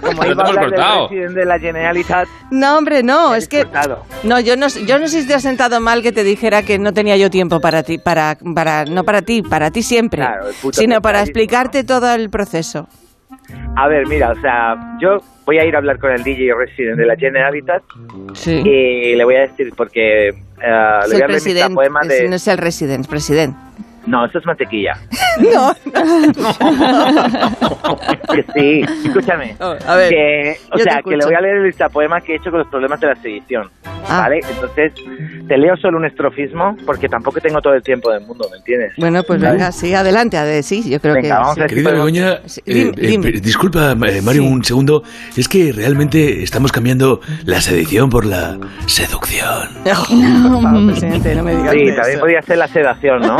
Como 0.00 0.20
Pero 0.20 0.32
iba 0.32 0.42
a 0.42 0.46
hablar 0.48 0.64
cortado. 0.68 0.98
del 1.00 1.08
presidente 1.08 1.40
de 1.40 1.46
la 1.46 1.58
Generalitat, 1.58 2.28
No, 2.50 2.78
hombre, 2.78 3.02
no, 3.02 3.34
es 3.34 3.48
que 3.48 3.62
cortado. 3.64 4.04
no, 4.24 4.40
yo 4.40 4.56
no, 4.56 4.66
yo 4.68 4.98
no 4.98 5.08
sé 5.08 5.22
si 5.22 5.28
te 5.28 5.34
has 5.34 5.42
sentado 5.42 5.80
mal 5.80 6.02
que 6.02 6.12
te 6.12 6.24
dijera 6.24 6.62
que 6.62 6.78
no 6.78 6.92
tenía 6.92 7.16
yo 7.16 7.30
tiempo 7.30 7.60
para 7.60 7.82
ti, 7.82 7.98
para, 7.98 8.36
para, 8.54 8.84
no 8.84 9.04
para 9.04 9.22
ti, 9.22 9.42
para 9.42 9.70
ti 9.70 9.82
siempre, 9.82 10.22
Claro, 10.22 10.46
sino 10.72 11.00
para 11.00 11.20
explicarte 11.22 11.84
todo 11.84 12.12
el 12.14 12.30
proceso. 12.30 12.88
A 13.76 13.88
ver, 13.88 14.06
mira, 14.06 14.32
o 14.32 14.40
sea, 14.40 14.96
yo 15.00 15.20
voy 15.44 15.58
a 15.58 15.64
ir 15.64 15.74
a 15.74 15.78
hablar 15.78 15.98
con 15.98 16.10
el 16.12 16.22
DJ 16.22 16.54
resident 16.54 16.96
de 16.98 17.06
la 17.06 17.16
Generalitat 17.16 17.82
Sí. 18.34 18.62
y 18.64 19.14
le 19.16 19.24
voy 19.24 19.36
a 19.36 19.40
decir 19.40 19.72
porque 19.76 20.28
eh, 20.28 20.32
Es 21.02 21.08
le 21.08 21.14
voy 21.14 21.22
a 21.22 21.26
leer 21.26 21.26
mi 21.28 21.32
presidente, 21.32 21.74
poema 21.74 22.00
es- 22.02 22.08
de... 22.08 22.28
no 22.28 22.36
es 22.36 22.48
el 22.48 22.58
resident, 22.58 23.00
es 23.00 23.08
presidente. 23.08 23.56
No, 24.06 24.24
eso 24.26 24.38
es 24.38 24.46
mantequilla. 24.46 24.92
No, 25.40 25.74
que 28.34 28.44
sí, 28.54 28.84
escúchame. 29.06 29.56
A 29.86 29.94
ver, 29.96 30.10
que, 30.10 30.56
o 30.72 30.78
sea, 30.78 31.00
que 31.02 31.16
le 31.16 31.24
voy 31.24 31.34
a 31.34 31.40
leer 31.40 31.56
el 31.64 31.72
poema 31.90 32.20
que 32.20 32.32
he 32.34 32.36
hecho 32.36 32.50
con 32.50 32.58
los 32.60 32.68
problemas 32.68 33.00
de 33.00 33.06
la 33.06 33.14
sedición. 33.16 33.70
Ah. 34.08 34.20
¿Vale? 34.22 34.40
Entonces, 34.50 34.92
te 35.48 35.56
leo 35.56 35.74
solo 35.78 35.96
un 35.96 36.04
estrofismo 36.04 36.76
porque 36.84 37.08
tampoco 37.08 37.40
tengo 37.40 37.60
todo 37.62 37.72
el 37.74 37.82
tiempo 37.82 38.10
del 38.12 38.20
mundo, 38.26 38.46
¿me 38.50 38.58
entiendes? 38.58 38.92
Bueno, 38.98 39.22
pues 39.22 39.40
¿Vale? 39.40 39.52
venga, 39.52 39.72
sí, 39.72 39.94
adelante, 39.94 40.36
ade- 40.36 40.62
sí, 40.62 40.82
yo 40.90 41.00
creo 41.00 41.14
Venga, 41.14 41.28
que 41.28 41.32
vamos 41.34 41.54
sí. 41.54 41.60
a 41.60 41.62
ver 41.62 41.70
Querida 41.70 41.90
Begoña, 41.92 42.40
Sí, 42.46 42.60
eh, 42.66 42.74
dime, 42.74 42.90
eh, 42.90 43.06
dime. 43.08 43.30
disculpa, 43.40 43.92
eh, 43.92 43.94
Mario, 43.96 44.22
Sí. 44.32 44.38
un 44.40 44.64
segundo. 44.64 45.02
Es 45.36 45.48
que 45.48 45.72
realmente 45.72 46.42
estamos 46.42 46.72
cambiando 46.72 47.20
la 47.46 47.60
sedición 47.62 48.10
por 48.10 48.26
la 48.26 48.58
seducción. 48.86 49.68
Por 49.84 50.62
favor, 50.62 50.86
presidente, 50.88 51.34
no 51.34 51.42
me 51.44 51.56
digas 51.56 51.72
Sí, 51.72 51.82
eso. 51.84 51.96
también 52.00 52.20
podría 52.20 52.42
ser 52.42 52.58
la 52.58 52.68
sedación, 52.68 53.22
¿no? 53.22 53.36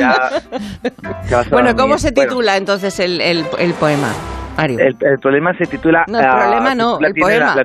Ya- 0.00 1.46
Bueno, 1.50 1.76
¿cómo 1.76 1.98
se 1.98 2.10
Bueno, 2.12 2.30
titula 2.30 2.56
entonces 2.56 2.98
el, 3.00 3.20
el, 3.20 3.44
el 3.58 3.74
poema, 3.74 4.12
Mario? 4.56 4.78
el, 4.80 4.96
el 5.00 5.18
problema 5.20 5.54
se 5.54 5.66
titula... 5.66 6.04
No, 6.08 6.18
el 6.18 6.24
ah, 6.26 6.38
problema 6.38 6.74
no, 6.74 6.98
el 7.00 7.14
poema. 7.14 7.56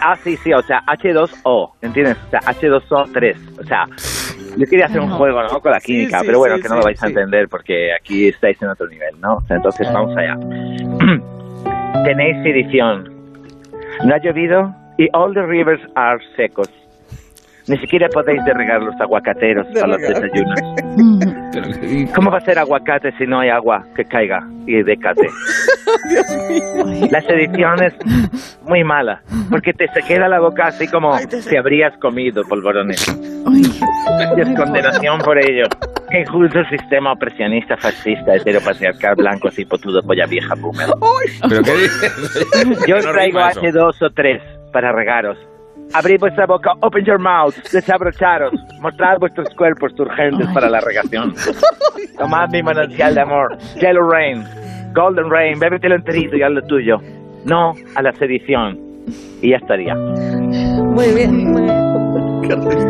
ah, 0.00 0.16
sí, 0.22 0.36
sí, 0.38 0.52
o 0.52 0.62
sea, 0.62 0.80
H2O, 0.86 1.72
¿entiendes? 1.82 2.16
O 2.26 2.30
sea, 2.30 2.40
H2O3. 2.40 3.60
O 3.60 3.64
sea, 3.64 3.84
yo 4.56 4.66
quería 4.66 4.86
hacer 4.86 5.00
un 5.00 5.10
juego, 5.10 5.42
¿no? 5.42 5.60
Con 5.60 5.72
la 5.72 5.80
química, 5.80 6.20
sí, 6.20 6.26
pero 6.26 6.38
bueno, 6.38 6.56
sí, 6.56 6.62
que 6.62 6.68
no 6.68 6.76
lo 6.76 6.82
vais 6.84 7.02
a 7.02 7.06
entender 7.06 7.48
porque 7.48 7.90
aquí 7.94 8.28
estáis 8.28 8.60
en 8.62 8.68
otro 8.70 8.86
nivel, 8.88 9.20
¿no? 9.20 9.38
Entonces 9.48 9.92
vamos 9.92 10.16
allá. 10.16 10.36
Tenéis 12.04 12.36
sedición. 12.42 13.12
No 14.04 14.14
ha 14.14 14.18
llovido 14.18 14.74
y 14.96 15.08
all 15.12 15.34
the 15.34 15.42
rivers 15.42 15.80
are 15.94 16.18
secos. 16.36 16.68
Ni 17.68 17.76
siquiera 17.78 18.08
podéis 18.08 18.42
derregar 18.44 18.82
los 18.82 18.98
aguacateros 19.00 19.66
a 19.82 19.86
los 19.86 19.98
desayunos. 19.98 20.60
¿Cómo 22.14 22.30
va 22.30 22.38
a 22.38 22.40
ser 22.40 22.58
aguacate 22.58 23.12
si 23.18 23.26
no 23.26 23.40
hay 23.40 23.50
agua 23.50 23.84
que 23.94 24.04
caiga 24.04 24.42
y 24.66 24.82
decate? 24.82 25.28
La 27.10 27.20
sedición 27.26 27.82
es 27.82 27.94
muy 28.62 28.84
mala, 28.84 29.20
porque 29.50 29.72
te 29.72 29.86
se 29.88 30.02
queda 30.02 30.28
la 30.28 30.40
boca 30.40 30.68
así 30.68 30.88
como 30.88 31.16
si 31.18 31.56
habrías 31.56 31.96
comido 31.98 32.42
polvorones. 32.44 33.06
Y 34.36 34.40
es 34.40 34.48
condenación 34.56 35.18
por 35.20 35.38
ello. 35.38 35.64
Qué 36.10 36.20
injusto 36.20 36.64
sistema 36.70 37.12
opresionista, 37.12 37.76
fascista, 37.76 38.34
heteropatriarcal, 38.34 39.16
blanco, 39.16 39.48
así 39.48 39.66
potudo, 39.66 40.02
polla 40.02 40.26
vieja, 40.26 40.54
boomer. 40.54 40.88
¿Pero 41.48 41.62
qué 41.62 41.72
dices? 41.72 42.86
Yo 42.86 42.98
traigo 43.00 43.38
rima 43.38 43.50
eso. 43.50 43.60
H2 43.60 44.02
o 44.02 44.10
3 44.10 44.42
para 44.72 44.92
regaros. 44.92 45.38
Abrid 45.94 46.20
vuestra 46.20 46.46
boca, 46.46 46.72
open 46.80 47.04
your 47.04 47.18
mouth, 47.18 47.54
desabrocharos, 47.72 48.52
mostrad 48.80 49.18
vuestros 49.18 49.48
cuerpos 49.56 49.94
turgentes 49.94 50.46
para 50.48 50.68
la 50.68 50.80
regación. 50.80 51.34
Tomad 52.18 52.50
mi 52.50 52.62
manantial 52.62 53.14
de 53.14 53.20
amor, 53.20 53.56
Yellow 53.80 54.08
Rain, 54.08 54.44
Golden 54.94 55.30
Rain, 55.30 55.58
bébetelo 55.58 55.94
enterito 55.94 56.36
y 56.36 56.42
haz 56.42 56.50
lo 56.50 56.62
tuyo. 56.62 56.98
No 57.44 57.74
a 57.94 58.02
la 58.02 58.12
sedición. 58.12 58.78
Y 59.40 59.50
ya 59.50 59.56
estaría. 59.56 59.94
Muy 59.94 61.14
bien, 61.14 61.52
muy 61.52 61.62
bien. 61.62 62.07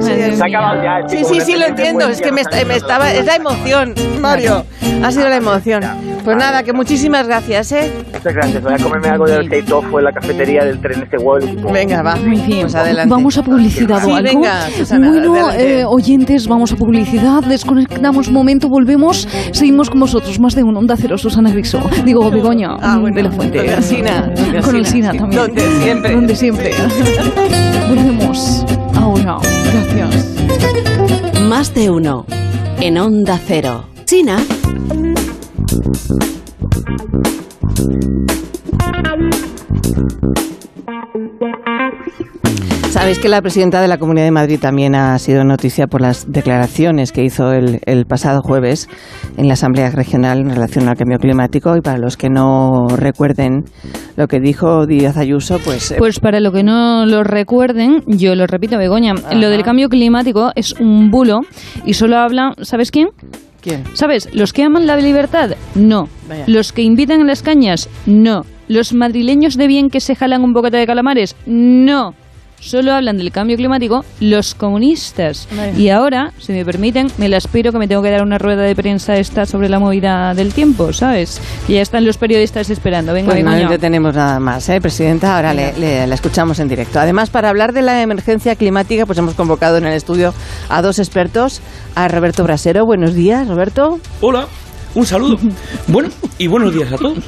Se 0.01 0.43
ha 0.43 0.47
acabado 0.47 0.83
ya. 0.83 1.09
Sí, 1.09 1.25
sí, 1.25 1.41
sí, 1.41 1.57
lo 1.57 1.67
entiendo. 1.67 2.09
Es 2.09 2.21
que 2.21 2.33
me, 2.33 2.43
me 2.67 2.77
estaba. 2.77 3.13
Es 3.13 3.25
la 3.27 3.37
emoción, 3.37 3.95
Mario. 4.21 4.65
Ha 5.03 5.11
sido 5.13 5.29
la 5.29 5.37
emoción. 5.37 5.83
Pues 6.25 6.37
nada, 6.37 6.63
que 6.63 6.73
muchísimas 6.75 7.27
gracias, 7.27 7.73
¿eh? 7.73 7.91
Muchas 8.13 8.35
gracias. 8.35 8.63
Voy 8.63 8.75
a 8.75 8.79
comerme 8.79 9.09
algo 9.09 9.25
de 9.27 9.49
que 9.49 9.63
tofu 9.63 9.99
en 9.99 10.05
la 10.05 10.13
cafetería 10.13 10.65
del 10.65 10.79
tren 10.81 11.03
este 11.03 11.17
World. 11.17 11.63
Venga, 11.73 12.03
va. 12.03 12.17
Muy 12.17 12.37
bien, 12.41 12.63
Pues 12.63 12.75
adelante. 12.75 13.11
vamos 13.11 13.39
a 13.39 13.43
publicidad 13.43 14.03
Sí, 14.03 14.11
o 14.11 14.15
algo. 14.17 14.29
venga, 14.29 14.69
Susana, 14.77 15.09
bueno, 15.11 15.53
eh, 15.53 15.85
oyentes, 15.87 16.47
vamos 16.47 16.73
a 16.73 16.77
publicidad, 16.77 17.43
desconectamos 17.45 18.29
un 18.29 18.35
momento, 18.35 18.69
volvemos, 18.69 19.27
seguimos 19.53 19.89
con 19.89 20.01
vosotros, 20.01 20.39
más 20.41 20.55
de 20.55 20.65
un 20.65 20.77
Onda 20.77 20.97
Cero, 20.99 21.17
Susana 21.17 21.51
Griso. 21.51 21.81
Digo, 22.05 22.31
Begoña, 22.31 22.77
Ah, 22.83 22.99
bueno, 23.01 23.17
de 23.17 23.23
la 23.23 23.31
Fuente. 23.31 23.59
donde 23.59 23.75
Alsina, 23.75 24.31
donde 24.35 24.61
Con 24.61 24.77
Alsina 24.77 25.13
sí, 25.13 25.19
también. 25.19 25.43
donde 25.43 25.63
siempre. 25.71 26.13
Donde 26.13 26.35
siempre. 26.35 26.71
volvemos 27.89 28.67
Gracias. 29.73 31.43
Más 31.43 31.73
de 31.75 31.91
uno. 31.91 32.27
En 32.81 32.99
Onda 32.99 33.41
Cero. 33.47 33.85
China. 34.05 34.39
Sabéis 42.91 43.19
que 43.19 43.29
la 43.29 43.43
presidenta 43.43 43.81
de 43.83 43.89
la 43.89 43.99
Comunidad 43.99 44.25
de 44.25 44.31
Madrid 44.31 44.59
también 44.59 44.95
ha 44.95 45.19
sido 45.19 45.45
noticia 45.45 45.87
por 45.87 46.01
las 46.01 46.33
declaraciones 46.33 47.13
que 47.13 47.23
hizo 47.23 47.53
el, 47.53 47.81
el 47.85 48.07
pasado 48.07 48.41
jueves 48.41 48.89
en 49.37 49.47
la 49.47 49.55
Asamblea 49.55 49.91
Regional 49.91 50.41
en 50.41 50.51
relación 50.51 50.89
al 50.89 50.97
cambio 50.97 51.19
climático. 51.19 51.77
Y 51.77 51.81
para 51.83 51.99
los 51.99 52.17
que 52.17 52.31
no 52.31 52.87
recuerden 52.89 53.65
lo 54.17 54.27
que 54.27 54.41
dijo 54.41 54.87
Díaz 54.87 55.17
Ayuso, 55.19 55.59
pues. 55.65 55.93
eh, 55.93 55.97
Pues 55.99 56.19
para 56.19 56.41
lo 56.41 56.51
que 56.51 56.63
no 56.65 57.05
lo 57.05 57.23
recuerden, 57.25 58.03
yo 58.07 58.35
lo 58.35 58.47
repito, 58.47 58.79
Begoña, 58.79 59.15
lo 59.33 59.51
del 59.51 59.63
cambio 59.63 59.89
climático 59.89 60.51
es 60.55 60.73
un 60.81 61.11
bulo 61.11 61.41
y 61.85 61.93
solo 61.95 62.17
habla, 62.17 62.55
¿sabes 62.63 62.91
quién? 62.91 63.09
¿Quién? 63.61 63.85
¿Sabes? 63.93 64.29
¿Los 64.35 64.53
que 64.53 64.63
aman 64.65 64.87
la 64.87 64.97
libertad? 64.97 65.51
No. 65.75 66.09
Vaya. 66.29 66.45
¿Los 66.47 66.73
que 66.73 66.83
invitan 66.83 67.21
a 67.21 67.25
las 67.25 67.43
cañas? 67.43 67.89
No. 68.07 68.43
¿Los 68.69 68.93
madrileños 68.93 69.57
de 69.57 69.67
bien 69.67 69.89
que 69.91 70.01
se 70.01 70.15
jalan 70.15 70.43
un 70.45 70.53
bocata 70.53 70.77
de 70.79 70.87
calamares? 70.87 71.35
No. 71.47 72.15
Solo 72.61 72.93
hablan 72.93 73.19
del 73.19 73.31
cambio 73.31 73.57
climático 73.57 74.05
los 74.19 74.57
comunistas. 74.57 75.47
Y 75.77 75.91
ahora, 75.91 76.33
si 76.39 76.53
me 76.53 76.65
permiten, 76.65 77.07
me 77.17 77.29
las 77.29 77.45
aspiro 77.47 77.71
que 77.71 77.79
me 77.79 77.87
tengo 77.87 78.03
que 78.03 78.11
dar 78.11 78.23
una 78.25 78.37
rueda 78.37 78.63
de 78.63 78.75
prensa 78.75 79.17
esta 79.17 79.47
sobre 79.47 79.69
la 79.69 79.79
movida 79.79 80.35
del 80.35 80.53
tiempo, 80.53 80.93
¿sabes? 80.93 81.41
Que 81.69 81.75
ya 81.75 81.83
están 81.83 82.05
los 82.05 82.19
periodistas 82.19 82.69
esperando. 82.69 83.13
Venga, 83.13 83.31
Pues 83.31 83.45
no 83.45 83.51
Begoña. 83.53 83.71
le 83.71 83.79
tenemos 83.79 84.13
nada 84.17 84.41
más, 84.41 84.69
¿eh, 84.71 84.81
Presidenta? 84.81 85.37
Ahora 85.37 85.55
le, 85.55 85.73
le- 85.79 86.05
la 86.09 86.15
escuchamos 86.17 86.59
en 86.59 86.67
directo. 86.69 86.99
Además, 86.99 87.31
para 87.31 87.49
hablar 87.49 87.73
de 87.73 87.83
la 87.83 88.03
emergencia 88.03 88.57
climática, 88.57 89.07
pues 89.07 89.19
hemos 89.21 89.35
convocado 89.35 89.77
en 89.77 89.87
el 89.87 89.93
estudio 89.93 90.35
a 90.69 90.83
dos 90.83 90.99
expertos, 90.99 91.61
a 91.95 92.09
Roberto 92.09 92.43
Brasero. 92.43 92.85
Buenos 92.85 93.15
días, 93.15 93.47
Roberto. 93.47 94.01
Hola, 94.21 94.49
un 94.97 95.07
saludo. 95.07 95.39
Bueno, 95.87 96.09
y 96.39 96.49
buenos 96.49 96.75
días 96.75 96.93
a 96.93 96.97
todos. 96.97 97.19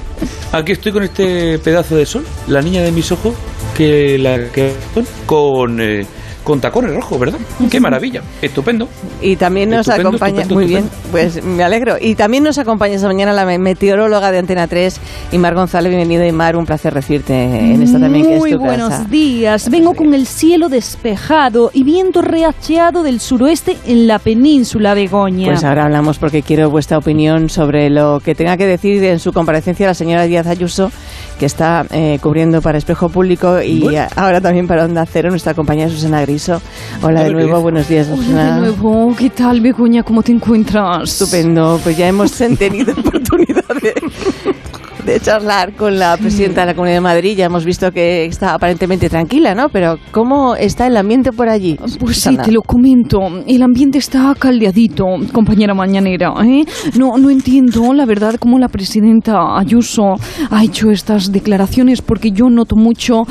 Aquí 0.52 0.73
estoy 0.73 0.90
con 0.90 1.04
este 1.04 1.61
pedazo 1.61 1.95
de 1.97 2.04
sol, 2.04 2.26
la 2.49 2.61
niña 2.61 2.83
de 2.83 2.90
mis 2.90 3.12
ojos, 3.12 3.35
que 3.76 4.19
la 4.19 4.50
que 4.50 4.75
con 5.25 5.80
eh, 5.80 6.04
con 6.50 6.61
tacones 6.61 6.92
rojos, 6.92 7.16
¿verdad? 7.21 7.38
Qué 7.71 7.78
maravilla, 7.78 8.23
estupendo. 8.42 8.88
Y 9.23 9.37
también 9.37 9.71
nos 9.71 9.87
Estupendo, 9.87 10.09
acompaña, 10.09 10.42
estupendo, 10.42 10.54
muy 10.57 10.66
bien, 10.66 10.90
pues 11.12 11.45
me 11.45 11.62
alegro. 11.62 11.95
Y 12.00 12.16
también 12.16 12.42
nos 12.42 12.59
acompaña 12.59 12.97
esta 12.97 13.07
mañana 13.07 13.33
la 13.33 13.45
me- 13.47 13.59
meteoróloga 13.61 14.33
de 14.33 14.38
Antena 14.38 14.66
3, 14.66 15.00
Imar 15.30 15.54
González. 15.54 15.90
Bienvenido, 15.90 16.25
Imar, 16.26 16.57
un 16.57 16.66
placer 16.66 16.92
recibirte 16.92 17.35
en 17.35 17.80
esta 17.85 18.00
también 18.00 18.26
que 18.26 18.35
es 18.35 18.38
Muy 18.40 18.50
tu 18.50 18.59
buenos 18.59 18.88
casa. 18.90 19.04
días. 19.04 19.71
Vengo 19.71 19.95
con 19.95 20.12
el 20.12 20.26
cielo 20.26 20.69
despejado 20.69 21.71
y 21.73 21.85
viento 21.85 22.21
reacheado 22.21 23.04
del 23.04 23.21
suroeste 23.21 23.76
en 23.87 24.09
la 24.09 24.19
península 24.19 24.95
Begoña. 24.95 25.47
Pues 25.47 25.62
ahora 25.62 25.85
hablamos 25.85 26.19
porque 26.19 26.42
quiero 26.42 26.69
vuestra 26.69 26.99
opinión 26.99 27.49
sobre 27.49 27.90
lo 27.90 28.19
que 28.25 28.35
tenga 28.35 28.57
que 28.57 28.66
decir 28.66 29.04
en 29.04 29.21
su 29.21 29.33
comparecencia 29.33 29.87
la 29.87 29.95
señora 29.95 30.25
Díaz 30.25 30.49
Ayuso, 30.49 30.90
que 31.38 31.47
está 31.47 31.87
eh, 31.92 32.19
cubriendo 32.21 32.61
para 32.61 32.76
Espejo 32.76 33.09
Público 33.09 33.61
y 33.62 33.80
Bueno. 33.80 34.07
ahora 34.16 34.40
también 34.40 34.66
para 34.66 34.85
Onda 34.85 35.07
Cero, 35.07 35.30
nuestra 35.30 35.54
compañera 35.54 35.88
Susana 35.90 36.19
Hola 36.49 37.25
de 37.25 37.35
ver, 37.35 37.37
¿qué 37.37 37.42
nuevo, 37.44 37.61
buenos 37.61 37.87
días, 37.87 38.09
Hola 38.09 38.54
de 38.54 38.61
nuevo. 38.61 39.14
¿Qué 39.18 39.28
tal, 39.28 39.61
Begoña? 39.61 40.02
¿Cómo 40.02 40.23
te 40.23 40.32
encuentras? 40.32 41.11
Estupendo, 41.20 41.78
pues 41.82 41.99
ya 41.99 42.09
hemos 42.09 42.32
tenido 42.59 42.94
oportunidad 42.94 43.64
de, 43.82 43.94
de 45.10 45.18
charlar 45.18 45.74
con 45.74 45.98
la 45.98 46.16
presidenta 46.16 46.60
de 46.60 46.68
la 46.68 46.74
Comunidad 46.74 46.98
de 46.98 47.00
Madrid. 47.00 47.36
Ya 47.36 47.46
hemos 47.46 47.64
visto 47.64 47.90
que 47.90 48.26
está 48.26 48.54
aparentemente 48.54 49.08
tranquila, 49.08 49.56
¿no? 49.56 49.68
Pero 49.68 49.98
¿cómo 50.12 50.54
está 50.54 50.86
el 50.86 50.96
ambiente 50.96 51.32
por 51.32 51.48
allí? 51.48 51.74
Pues 51.98 52.16
sí, 52.16 52.20
Susana? 52.20 52.44
te 52.44 52.52
lo 52.52 52.62
comento. 52.62 53.18
El 53.44 53.62
ambiente 53.62 53.98
está 53.98 54.32
caldeadito, 54.38 55.04
compañera 55.32 55.74
mañanera. 55.74 56.32
¿eh? 56.44 56.64
No, 56.96 57.18
no 57.18 57.28
entiendo, 57.28 57.92
la 57.92 58.06
verdad, 58.06 58.36
cómo 58.38 58.58
la 58.60 58.68
presidenta 58.68 59.58
Ayuso 59.58 60.14
ha 60.48 60.62
hecho 60.62 60.90
estas 60.92 61.32
declaraciones, 61.32 62.02
porque 62.02 62.30
yo 62.30 62.48
noto 62.48 62.76
mucho, 62.76 63.24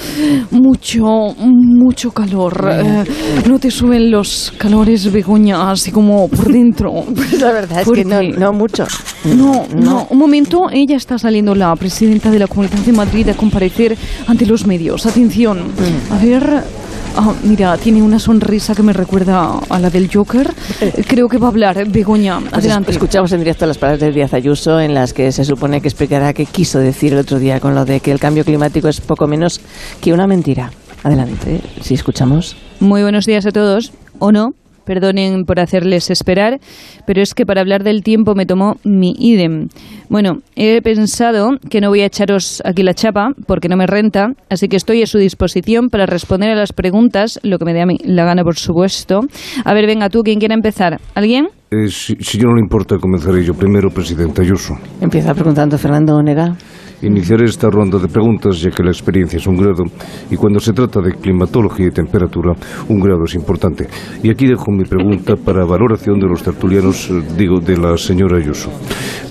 mucho, 0.51 1.05
mucho 1.37 2.11
calor. 2.11 2.69
Eh, 2.73 3.03
¿No 3.47 3.57
te 3.57 3.71
suben 3.71 4.11
los 4.11 4.53
calores, 4.57 5.09
Begoña, 5.13 5.71
así 5.71 5.91
como 5.91 6.27
por 6.27 6.51
dentro? 6.51 6.91
Pues 7.15 7.39
la 7.39 7.53
verdad 7.53 7.81
es 7.83 7.89
que 7.89 8.03
no, 8.03 8.21
no 8.21 8.51
mucho. 8.51 8.85
No, 9.23 9.65
no, 9.73 10.07
un 10.09 10.17
momento, 10.17 10.67
ella 10.71 10.97
está 10.97 11.17
saliendo 11.17 11.55
la 11.55 11.68
presidenta 11.75 12.31
de 12.31 12.39
la 12.39 12.47
Comunidad 12.47 12.79
de 12.79 12.91
Madrid 12.91 13.29
a 13.29 13.33
comparecer 13.35 13.97
ante 14.27 14.45
los 14.45 14.65
medios. 14.65 15.05
Atención, 15.05 15.59
a 16.11 16.17
ver, 16.23 16.63
ah, 17.15 17.33
mira, 17.43 17.77
tiene 17.77 18.01
una 18.01 18.19
sonrisa 18.19 18.73
que 18.75 18.83
me 18.83 18.93
recuerda 18.93 19.59
a 19.69 19.79
la 19.79 19.89
del 19.89 20.09
Joker. 20.13 20.51
Creo 21.07 21.27
que 21.29 21.37
va 21.37 21.47
a 21.47 21.49
hablar, 21.49 21.87
Begoña, 21.89 22.39
Pues 22.39 22.53
adelante. 22.53 22.91
es- 22.91 22.97
escuchamos 22.97 23.31
en 23.31 23.39
directo 23.39 23.65
las 23.65 23.77
palabras 23.77 23.99
de 24.01 24.11
Díaz 24.11 24.33
Ayuso 24.33 24.79
en 24.79 24.93
las 24.93 25.13
que 25.13 25.31
se 25.31 25.45
supone 25.45 25.81
que 25.81 25.87
explicará 25.87 26.33
qué 26.33 26.45
quiso 26.45 26.79
decir 26.79 27.13
el 27.13 27.19
otro 27.19 27.39
día 27.39 27.59
con 27.59 27.75
lo 27.75 27.85
de 27.85 27.99
que 27.99 28.11
el 28.11 28.19
cambio 28.19 28.43
climático 28.45 28.87
es 28.87 29.01
poco 29.01 29.27
menos 29.27 29.61
que 30.01 30.13
una 30.13 30.27
mentira. 30.27 30.71
Adelante, 31.03 31.61
si 31.81 31.93
escuchamos. 31.93 32.57
Muy 32.81 33.01
buenos 33.03 33.25
días 33.25 33.45
a 33.45 33.51
todos, 33.51 33.93
o 34.19 34.31
no. 34.33 34.53
Perdonen 34.89 35.45
por 35.45 35.59
hacerles 35.59 36.09
esperar, 36.09 36.57
pero 37.05 37.21
es 37.21 37.35
que 37.35 37.45
para 37.45 37.61
hablar 37.61 37.83
del 37.83 38.01
tiempo 38.01 38.33
me 38.33 38.47
tomó 38.47 38.77
mi 38.83 39.13
idem. 39.19 39.67
Bueno, 40.09 40.39
he 40.55 40.81
pensado 40.81 41.59
que 41.69 41.79
no 41.79 41.89
voy 41.89 42.01
a 42.01 42.07
echaros 42.07 42.59
aquí 42.65 42.81
la 42.81 42.95
chapa 42.95 43.33
porque 43.45 43.69
no 43.69 43.77
me 43.77 43.85
renta, 43.85 44.33
así 44.49 44.67
que 44.67 44.77
estoy 44.77 45.03
a 45.03 45.05
su 45.05 45.19
disposición 45.19 45.89
para 45.89 46.07
responder 46.07 46.49
a 46.49 46.55
las 46.55 46.73
preguntas, 46.73 47.39
lo 47.43 47.59
que 47.59 47.65
me 47.65 47.73
dé 47.75 47.81
a 47.83 47.85
mí 47.85 47.97
la 48.03 48.25
gana, 48.25 48.43
por 48.43 48.55
supuesto. 48.55 49.19
A 49.63 49.75
ver, 49.75 49.85
venga 49.85 50.09
tú, 50.09 50.23
¿quién 50.23 50.39
quiere 50.39 50.55
empezar? 50.55 50.99
¿Alguien? 51.13 51.49
Eh, 51.69 51.89
si, 51.89 52.15
si 52.15 52.39
yo 52.39 52.47
no 52.47 52.55
le 52.55 52.61
importa, 52.61 52.97
comenzaré 52.97 53.43
yo 53.43 53.53
primero, 53.53 53.91
presidente 53.91 54.41
Ayuso. 54.41 54.73
Empieza 55.01 55.35
preguntando 55.35 55.77
Fernando 55.77 56.15
Onega. 56.15 56.55
Iniciaré 57.01 57.45
esta 57.45 57.69
ronda 57.69 57.97
de 57.97 58.07
preguntas 58.07 58.59
ya 58.59 58.71
que 58.71 58.83
la 58.83 58.91
experiencia 58.91 59.37
es 59.37 59.47
un 59.47 59.55
grado 59.55 59.83
y 60.29 60.35
cuando 60.35 60.59
se 60.59 60.73
trata 60.73 60.99
de 60.99 61.13
climatología 61.13 61.87
y 61.87 61.91
temperatura, 61.91 62.53
un 62.89 62.99
grado 62.99 63.23
es 63.25 63.35
importante. 63.35 63.87
Y 64.21 64.29
aquí 64.29 64.47
dejo 64.47 64.71
mi 64.71 64.83
pregunta 64.83 65.35
para 65.35 65.65
valoración 65.65 66.19
de 66.19 66.27
los 66.27 66.43
tertulianos, 66.43 67.09
eh, 67.09 67.21
digo, 67.37 67.59
de 67.59 67.77
la 67.77 67.95
señora 67.97 68.37
Ayuso. 68.37 68.69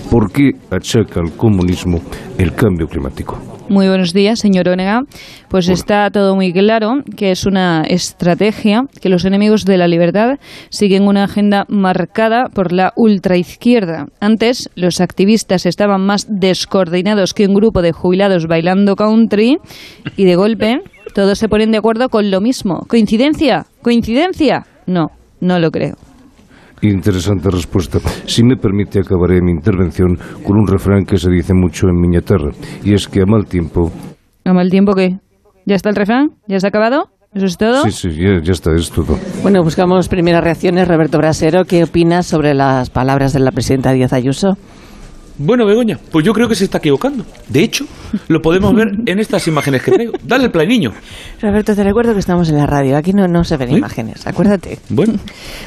¿Por 0.09 0.31
qué 0.31 0.51
achaca 0.71 1.19
al 1.19 1.33
comunismo 1.33 2.01
el 2.37 2.53
cambio 2.53 2.87
climático? 2.87 3.58
Muy 3.69 3.87
buenos 3.87 4.13
días, 4.13 4.39
señor 4.39 4.67
Onega. 4.67 5.03
Pues 5.47 5.69
está 5.69 6.09
todo 6.09 6.35
muy 6.35 6.51
claro 6.51 7.03
que 7.15 7.29
es 7.29 7.45
una 7.45 7.83
estrategia 7.87 8.85
que 8.99 9.09
los 9.09 9.25
enemigos 9.25 9.63
de 9.63 9.77
la 9.77 9.87
libertad 9.87 10.39
siguen 10.69 11.07
una 11.07 11.25
agenda 11.25 11.65
marcada 11.69 12.45
por 12.51 12.71
la 12.71 12.93
ultraizquierda. 12.95 14.07
Antes, 14.19 14.71
los 14.73 14.99
activistas 15.01 15.67
estaban 15.67 16.01
más 16.01 16.25
descoordinados 16.27 17.35
que 17.35 17.45
un 17.45 17.53
grupo 17.53 17.83
de 17.83 17.91
jubilados 17.91 18.47
bailando 18.47 18.95
country 18.95 19.59
y 20.17 20.25
de 20.25 20.35
golpe 20.35 20.81
todos 21.13 21.37
se 21.37 21.47
ponen 21.47 21.71
de 21.71 21.77
acuerdo 21.77 22.09
con 22.09 22.31
lo 22.31 22.41
mismo. 22.41 22.87
¿Coincidencia? 22.87 23.67
¿Coincidencia? 23.83 24.65
No, 24.87 25.11
no 25.41 25.59
lo 25.59 25.69
creo. 25.69 26.08
Interesante 26.81 27.49
respuesta. 27.49 27.99
Si 28.25 28.43
me 28.43 28.55
permite, 28.55 28.99
acabaré 28.99 29.41
mi 29.41 29.51
intervención 29.51 30.17
con 30.45 30.57
un 30.57 30.67
refrán 30.67 31.05
que 31.05 31.17
se 31.17 31.29
dice 31.29 31.53
mucho 31.53 31.87
en 31.87 31.99
Miña 31.99 32.21
Terra, 32.21 32.51
y 32.83 32.93
es 32.93 33.07
que 33.07 33.21
a 33.21 33.25
mal 33.25 33.45
tiempo... 33.45 33.91
¿A 34.45 34.53
mal 34.53 34.69
tiempo 34.69 34.93
qué? 34.93 35.17
¿Ya 35.65 35.75
está 35.75 35.89
el 35.89 35.95
refrán? 35.95 36.29
¿Ya 36.47 36.59
se 36.59 36.67
ha 36.67 36.69
acabado? 36.69 37.09
¿Eso 37.33 37.45
es 37.45 37.57
todo? 37.57 37.83
Sí, 37.83 37.91
sí, 37.91 38.09
ya, 38.15 38.41
ya 38.41 38.53
está, 38.53 38.73
es 38.73 38.89
todo. 38.89 39.19
Bueno, 39.43 39.61
buscamos 39.61 40.07
primeras 40.07 40.43
reacciones. 40.43 40.87
Roberto 40.87 41.19
Brasero, 41.19 41.65
¿qué 41.65 41.83
opinas 41.83 42.25
sobre 42.25 42.55
las 42.55 42.89
palabras 42.89 43.33
de 43.33 43.39
la 43.39 43.51
presidenta 43.51 43.91
Díaz 43.91 44.13
Ayuso? 44.13 44.57
Bueno, 45.41 45.65
Begoña, 45.65 45.97
pues 46.11 46.25
yo 46.25 46.33
creo 46.33 46.49
que 46.49 46.55
se 46.55 46.65
está 46.65 46.79
equivocando. 46.79 47.25
De 47.47 47.63
hecho, 47.63 47.85
lo 48.27 48.41
podemos 48.41 48.75
ver 48.75 48.89
en 49.05 49.19
estas 49.19 49.47
imágenes 49.47 49.81
que 49.81 49.89
traigo. 49.91 50.11
Dale 50.21 50.43
el 50.45 50.51
play, 50.51 50.67
niño. 50.67 50.91
Roberto, 51.41 51.73
te 51.73 51.81
recuerdo 51.81 52.13
que 52.13 52.19
estamos 52.19 52.49
en 52.49 52.57
la 52.57 52.65
radio. 52.65 52.97
Aquí 52.97 53.13
no, 53.13 53.25
no 53.25 53.45
se 53.45 53.55
ven 53.55 53.69
¿Eh? 53.69 53.77
imágenes, 53.77 54.27
acuérdate. 54.27 54.79
Bueno, 54.89 55.13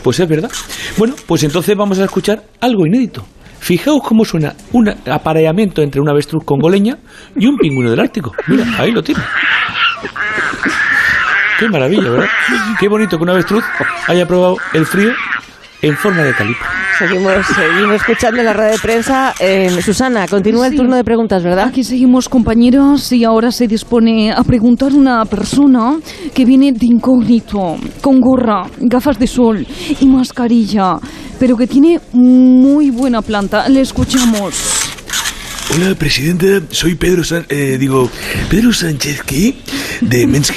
pues 0.02 0.20
es 0.20 0.28
verdad. 0.28 0.50
Bueno, 0.98 1.14
pues 1.26 1.42
entonces 1.44 1.74
vamos 1.74 1.98
a 1.98 2.04
escuchar 2.04 2.42
algo 2.60 2.86
inédito. 2.86 3.24
Fijaos 3.60 4.02
cómo 4.02 4.26
suena 4.26 4.54
un 4.72 4.90
apareamiento 5.10 5.80
entre 5.80 6.02
un 6.02 6.08
avestruz 6.10 6.44
congoleña 6.44 6.98
y 7.34 7.46
un 7.46 7.56
pingüino 7.56 7.90
del 7.90 8.00
Ártico. 8.00 8.32
Mira, 8.48 8.66
ahí 8.78 8.90
lo 8.90 9.02
tiene. 9.02 9.22
Qué 11.58 11.68
maravilla, 11.68 12.10
¿verdad? 12.10 12.26
Qué 12.78 12.88
bonito 12.88 13.16
que 13.16 13.22
un 13.22 13.30
avestruz 13.30 13.64
haya 14.06 14.26
probado 14.26 14.58
el 14.74 14.84
frío 14.84 15.12
en 15.82 15.96
forma 15.96 16.22
de 16.22 16.32
calipo. 16.32 16.64
Seguimos, 16.98 17.46
seguimos 17.46 17.96
escuchando 17.96 18.38
en 18.40 18.46
la 18.46 18.52
rueda 18.52 18.70
de 18.70 18.78
prensa. 18.78 19.34
Eh, 19.40 19.82
Susana, 19.82 20.28
continúa 20.28 20.68
el 20.68 20.76
turno 20.76 20.94
de 20.94 21.02
preguntas, 21.02 21.42
¿verdad? 21.42 21.68
Aquí 21.68 21.82
seguimos, 21.82 22.28
compañeros, 22.28 23.10
y 23.12 23.24
ahora 23.24 23.50
se 23.50 23.66
dispone 23.66 24.30
a 24.30 24.44
preguntar 24.44 24.92
una 24.92 25.24
persona 25.24 25.98
que 26.32 26.44
viene 26.44 26.72
de 26.72 26.86
incógnito, 26.86 27.76
con 28.00 28.20
gorra, 28.20 28.66
gafas 28.78 29.18
de 29.18 29.26
sol 29.26 29.66
y 30.00 30.06
mascarilla, 30.06 30.98
pero 31.40 31.56
que 31.56 31.66
tiene 31.66 32.00
muy 32.12 32.90
buena 32.90 33.20
planta. 33.20 33.68
Le 33.68 33.80
escuchamos. 33.80 34.81
Hola, 35.70 35.94
presidenta. 35.94 36.60
Soy 36.70 36.94
Pedro 36.96 37.24
San... 37.24 37.46
eh, 37.48 37.76
digo, 37.78 38.10
Pedro 38.50 38.72
Sánchez. 38.72 39.22
De 40.00 40.26
Men's. 40.26 40.52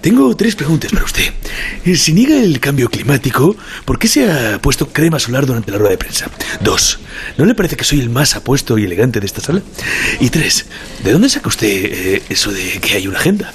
Tengo 0.00 0.34
tres 0.36 0.54
preguntas 0.54 0.92
para 0.92 1.04
usted. 1.04 1.24
Eh, 1.84 1.96
Si 1.96 2.12
niega 2.12 2.36
el 2.36 2.60
cambio 2.60 2.88
climático, 2.88 3.56
¿por 3.84 3.98
qué 3.98 4.06
se 4.08 4.30
ha 4.30 4.60
puesto 4.60 4.88
crema 4.88 5.18
solar 5.18 5.46
durante 5.46 5.72
la 5.72 5.78
rueda 5.78 5.92
de 5.92 5.98
prensa? 5.98 6.30
Dos, 6.60 7.00
¿no 7.38 7.44
le 7.46 7.54
parece 7.54 7.76
que 7.76 7.84
soy 7.84 8.00
el 8.00 8.10
más 8.10 8.36
apuesto 8.36 8.78
y 8.78 8.84
elegante 8.84 9.18
de 9.20 9.26
esta 9.26 9.40
sala? 9.40 9.62
Y 10.20 10.28
tres, 10.30 10.66
¿de 11.02 11.12
dónde 11.12 11.28
saca 11.28 11.48
usted 11.48 11.68
eh, 11.68 12.22
eso 12.28 12.52
de 12.52 12.78
que 12.80 12.94
hay 12.94 13.08
una 13.08 13.18
agenda? 13.18 13.52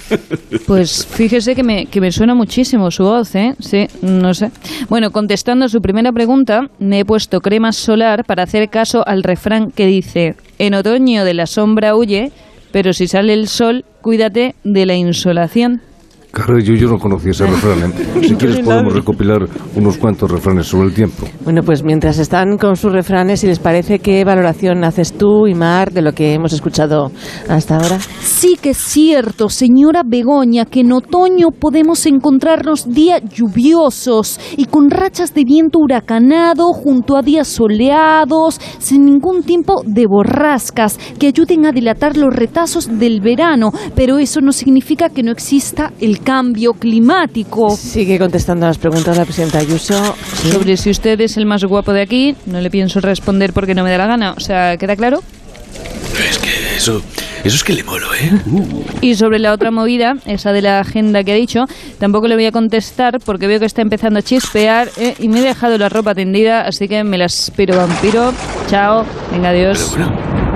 Pues 0.65 1.05
fíjese 1.09 1.55
que 1.55 1.63
me, 1.63 1.85
que 1.85 2.01
me 2.01 2.11
suena 2.11 2.33
muchísimo 2.33 2.91
su 2.91 3.03
voz, 3.03 3.33
¿eh? 3.35 3.55
Sí, 3.59 3.87
no 4.01 4.33
sé. 4.33 4.51
Bueno, 4.89 5.11
contestando 5.11 5.65
a 5.65 5.69
su 5.69 5.81
primera 5.81 6.11
pregunta, 6.11 6.69
me 6.79 6.99
he 6.99 7.05
puesto 7.05 7.39
crema 7.41 7.71
solar 7.71 8.25
para 8.25 8.43
hacer 8.43 8.69
caso 8.69 9.07
al 9.07 9.23
refrán 9.23 9.71
que 9.71 9.85
dice, 9.85 10.35
en 10.59 10.73
otoño 10.73 11.25
de 11.25 11.33
la 11.33 11.45
sombra 11.45 11.95
huye, 11.95 12.31
pero 12.71 12.93
si 12.93 13.07
sale 13.07 13.33
el 13.33 13.47
sol, 13.47 13.85
cuídate 14.01 14.55
de 14.63 14.85
la 14.85 14.95
insolación. 14.95 15.81
Caray, 16.31 16.63
yo, 16.63 16.73
yo 16.75 16.87
no 16.87 16.99
conocía 16.99 17.31
ese 17.31 17.45
refrán. 17.47 17.91
¿eh? 17.91 18.27
Si 18.27 18.35
quieres 18.35 18.59
podemos 18.59 18.93
recopilar 18.93 19.47
unos 19.75 19.97
cuantos 19.97 20.29
refranes 20.29 20.67
sobre 20.67 20.87
el 20.87 20.93
tiempo. 20.93 21.25
Bueno, 21.43 21.63
pues 21.63 21.83
mientras 21.83 22.19
están 22.19 22.57
con 22.57 22.75
sus 22.75 22.91
refranes, 22.91 23.39
si 23.39 23.47
les 23.47 23.59
parece, 23.59 23.99
¿qué 23.99 24.23
valoración 24.23 24.83
haces 24.83 25.13
tú 25.13 25.47
y 25.47 25.53
Mar 25.53 25.91
de 25.91 26.01
lo 26.01 26.13
que 26.13 26.33
hemos 26.33 26.53
escuchado 26.53 27.11
hasta 27.49 27.77
ahora? 27.77 27.99
Sí 28.21 28.57
que 28.61 28.71
es 28.71 28.77
cierto, 28.77 29.49
señora 29.49 30.01
Begoña, 30.05 30.65
que 30.65 30.81
en 30.81 30.91
otoño 30.91 31.49
podemos 31.51 32.05
encontrarnos 32.05 32.87
días 32.89 33.21
lluviosos 33.33 34.39
y 34.57 34.65
con 34.65 34.89
rachas 34.89 35.33
de 35.33 35.43
viento 35.43 35.79
huracanado 35.79 36.73
junto 36.73 37.17
a 37.17 37.21
días 37.21 37.47
soleados, 37.47 38.59
sin 38.79 39.05
ningún 39.05 39.43
tipo 39.43 39.81
de 39.85 40.05
borrascas 40.07 40.99
que 41.19 41.27
ayuden 41.27 41.65
a 41.65 41.71
dilatar 41.71 42.17
los 42.17 42.35
retazos 42.35 42.99
del 42.99 43.21
verano, 43.21 43.71
pero 43.95 44.19
eso 44.19 44.41
no 44.41 44.51
significa 44.51 45.09
que 45.09 45.23
no 45.23 45.31
exista 45.31 45.93
el 45.99 46.19
cambio 46.27 46.73
climático. 46.73 47.69
Sigue 47.77 48.19
contestando 48.19 48.65
a 48.65 48.69
las 48.69 48.77
preguntas 48.77 49.15
la 49.15 49.23
presidenta 49.23 49.59
Ayuso. 49.59 50.13
Sí. 50.33 50.51
Sobre 50.51 50.75
si 50.75 50.89
usted 50.89 51.21
es 51.21 51.37
el 51.37 51.45
más 51.45 51.63
guapo 51.63 51.93
de 51.93 52.01
aquí, 52.01 52.35
no 52.47 52.59
le 52.59 52.69
pienso 52.69 52.99
responder 52.99 53.53
porque 53.53 53.73
no 53.73 53.81
me 53.81 53.91
da 53.91 53.97
la 53.97 54.07
gana. 54.07 54.33
O 54.33 54.41
sea, 54.41 54.75
¿queda 54.75 54.97
claro? 54.97 55.23
Es 56.29 56.37
que 56.37 56.49
eso, 56.75 57.01
eso 57.45 57.55
es 57.55 57.63
que 57.63 57.71
le 57.71 57.85
molo, 57.85 58.13
¿eh? 58.13 58.31
Y 59.01 59.15
sobre 59.15 59.39
la 59.39 59.53
otra 59.53 59.71
movida, 59.71 60.17
esa 60.25 60.51
de 60.51 60.61
la 60.61 60.81
agenda 60.81 61.23
que 61.23 61.31
ha 61.31 61.35
dicho, 61.35 61.63
tampoco 61.97 62.27
le 62.27 62.35
voy 62.35 62.45
a 62.45 62.51
contestar 62.51 63.21
porque 63.21 63.47
veo 63.47 63.61
que 63.61 63.65
está 63.65 63.81
empezando 63.81 64.19
a 64.19 64.21
chispear 64.21 64.89
¿eh? 64.97 65.15
y 65.19 65.29
me 65.29 65.39
he 65.39 65.43
dejado 65.43 65.77
la 65.77 65.87
ropa 65.87 66.13
tendida, 66.13 66.67
así 66.67 66.89
que 66.89 67.05
me 67.05 67.17
la 67.17 67.25
espero, 67.25 67.77
vampiro. 67.77 68.33
Chao, 68.69 69.05
venga, 69.31 69.51
Pero 69.51 69.69
adiós. 69.69 69.91
bueno, 69.91 70.46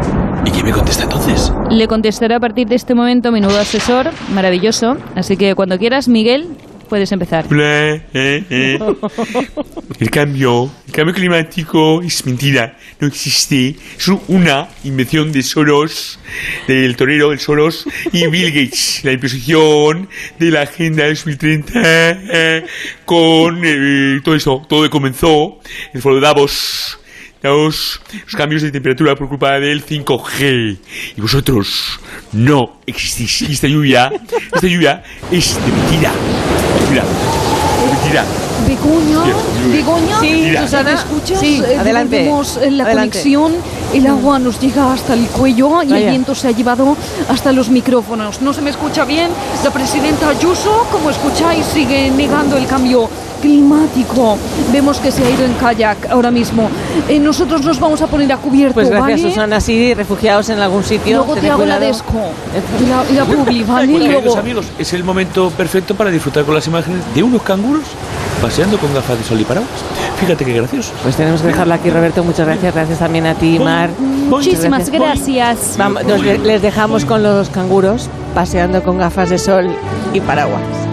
¿y 0.61 0.63
quién 0.63 0.65
me 0.67 0.71
contesta 0.73 1.03
entonces? 1.03 1.51
Le 1.69 1.87
contestaré 1.87 2.35
a 2.35 2.39
partir 2.39 2.67
de 2.67 2.75
este 2.75 2.93
momento 2.93 3.31
mi 3.31 3.41
nuevo 3.41 3.57
asesor, 3.57 4.11
maravilloso. 4.33 4.97
Así 5.15 5.35
que 5.35 5.55
cuando 5.55 5.77
quieras, 5.79 6.07
Miguel, 6.07 6.49
puedes 6.87 7.11
empezar. 7.11 7.45
Hola, 7.49 7.95
eh, 8.13 8.43
eh. 8.49 8.79
El 9.99 10.09
cambio, 10.11 10.69
el 10.87 10.93
cambio 10.93 11.15
climático 11.15 12.01
es 12.01 12.25
mentira, 12.25 12.77
no 12.99 13.07
existe. 13.07 13.75
Es 13.97 14.07
una 14.27 14.67
invención 14.83 15.31
de 15.31 15.41
Soros, 15.41 16.19
del 16.67 16.95
torero, 16.95 17.31
el 17.31 17.39
Soros, 17.39 17.87
y 18.11 18.27
Bill 18.27 18.51
Gates. 18.51 19.01
La 19.03 19.13
imposición 19.13 20.09
de 20.37 20.51
la 20.51 20.61
Agenda 20.61 21.07
2030 21.07 21.71
eh, 21.75 22.65
con 23.05 23.61
eh, 23.63 24.19
todo 24.23 24.35
eso, 24.35 24.63
todo 24.67 24.87
comenzó 24.89 25.59
en 25.63 25.95
el 25.95 26.01
foro 26.01 26.15
de 26.15 26.21
Davos 26.21 27.00
los, 27.43 28.01
los 28.25 28.35
cambios 28.35 28.61
de 28.61 28.71
temperatura 28.71 29.15
por 29.15 29.27
culpa 29.29 29.59
del 29.59 29.85
5G. 29.85 30.77
Y 31.17 31.21
vosotros 31.21 31.99
no 32.33 32.77
existís. 32.85 33.41
Y 33.43 33.53
esta 33.53 33.67
lluvia, 33.67 34.11
esta 34.53 34.67
lluvia 34.67 35.03
es 35.31 35.55
de 35.55 35.71
mentira. 35.71 36.11
Mentira. 36.79 37.03
De 37.03 37.93
mentira. 37.93 38.25
Begoña, 38.67 39.19
Begoña, 39.71 40.19
Sí. 40.21 40.53
Susana. 40.61 40.91
¿me 40.91 40.95
escuchas? 40.95 41.39
Sí, 41.39 41.61
Eh, 41.67 41.77
adelante. 41.77 42.25
la 42.69 42.83
Adelante. 42.83 42.93
conexión, 43.19 43.53
el 43.93 44.07
agua 44.07 44.37
nos 44.39 44.59
llega 44.61 44.93
hasta 44.93 45.13
el 45.15 45.25
cuello 45.27 45.81
y 45.81 45.87
el 45.87 45.91
Vaya. 45.93 46.09
viento 46.11 46.35
se 46.35 46.47
ha 46.47 46.51
llevado 46.51 46.95
hasta 47.27 47.51
los 47.51 47.69
micrófonos. 47.69 48.41
No 48.41 48.53
se 48.53 48.61
me 48.61 48.69
escucha 48.69 49.03
bien. 49.03 49.29
La 49.63 49.71
presidenta 49.71 50.29
Ayuso, 50.29 50.87
como 50.91 51.09
escucháis, 51.09 51.65
sigue 51.65 52.11
negando 52.11 52.55
el 52.55 52.67
cambio 52.67 53.09
climático. 53.41 54.37
Vemos 54.71 54.99
que 54.99 55.11
se 55.11 55.25
ha 55.25 55.29
ido 55.29 55.43
en 55.43 55.53
kayak 55.53 56.09
ahora 56.09 56.31
mismo. 56.31 56.69
Eh, 57.09 57.19
nosotros 57.19 57.63
nos 57.63 57.79
vamos 57.79 58.01
a 58.01 58.07
poner 58.07 58.31
a 58.31 58.37
cubierto, 58.37 58.75
Pues 58.75 58.89
gracias, 58.89 59.21
¿vale? 59.21 59.33
Susana. 59.33 59.59
Sí, 59.59 59.93
refugiados 59.93 60.49
en 60.49 60.59
algún 60.59 60.83
sitio. 60.83 61.17
Luego 61.17 61.35
te 61.35 61.49
hago 61.49 61.65
la 61.65 61.79
desco 61.79 62.19
y 62.79 62.85
la, 62.87 63.03
y 63.11 63.13
la 63.13 63.25
publi, 63.25 63.63
¿vale? 63.67 63.91
Queridos 63.91 64.23
Luego, 64.23 64.37
amigos, 64.37 64.67
es 64.77 64.93
el 64.93 65.03
momento 65.03 65.49
perfecto 65.51 65.95
para 65.95 66.09
disfrutar 66.09 66.45
con 66.45 66.55
las 66.55 66.67
imágenes 66.67 67.01
de 67.13 67.23
unos 67.23 67.41
canguros 67.41 67.85
paseando 68.41 68.77
con 68.79 68.93
gafas 68.93 69.17
de 69.19 69.23
sol 69.23 69.39
y 69.39 69.43
paraguas. 69.43 69.69
Fíjate 70.19 70.43
qué 70.45 70.53
gracioso. 70.53 70.91
Pues 71.03 71.15
tenemos 71.15 71.41
que 71.41 71.47
dejarla 71.47 71.75
aquí, 71.75 71.89
Roberto. 71.89 72.23
Muchas 72.23 72.47
gracias. 72.47 72.73
Gracias 72.73 72.99
también 72.99 73.27
a 73.27 73.35
ti, 73.35 73.59
Mar. 73.59 73.89
muchísimas 73.99 74.89
Muchas 74.89 74.99
gracias. 74.99 75.75
Vamos, 75.77 76.03
nos 76.05 76.21
les 76.21 76.61
dejamos 76.61 77.05
con 77.05 77.23
los 77.23 77.49
canguros 77.49 78.09
paseando 78.33 78.83
con 78.83 78.97
gafas 78.97 79.29
de 79.29 79.37
sol 79.37 79.75
y 80.13 80.19
paraguas. 80.21 80.90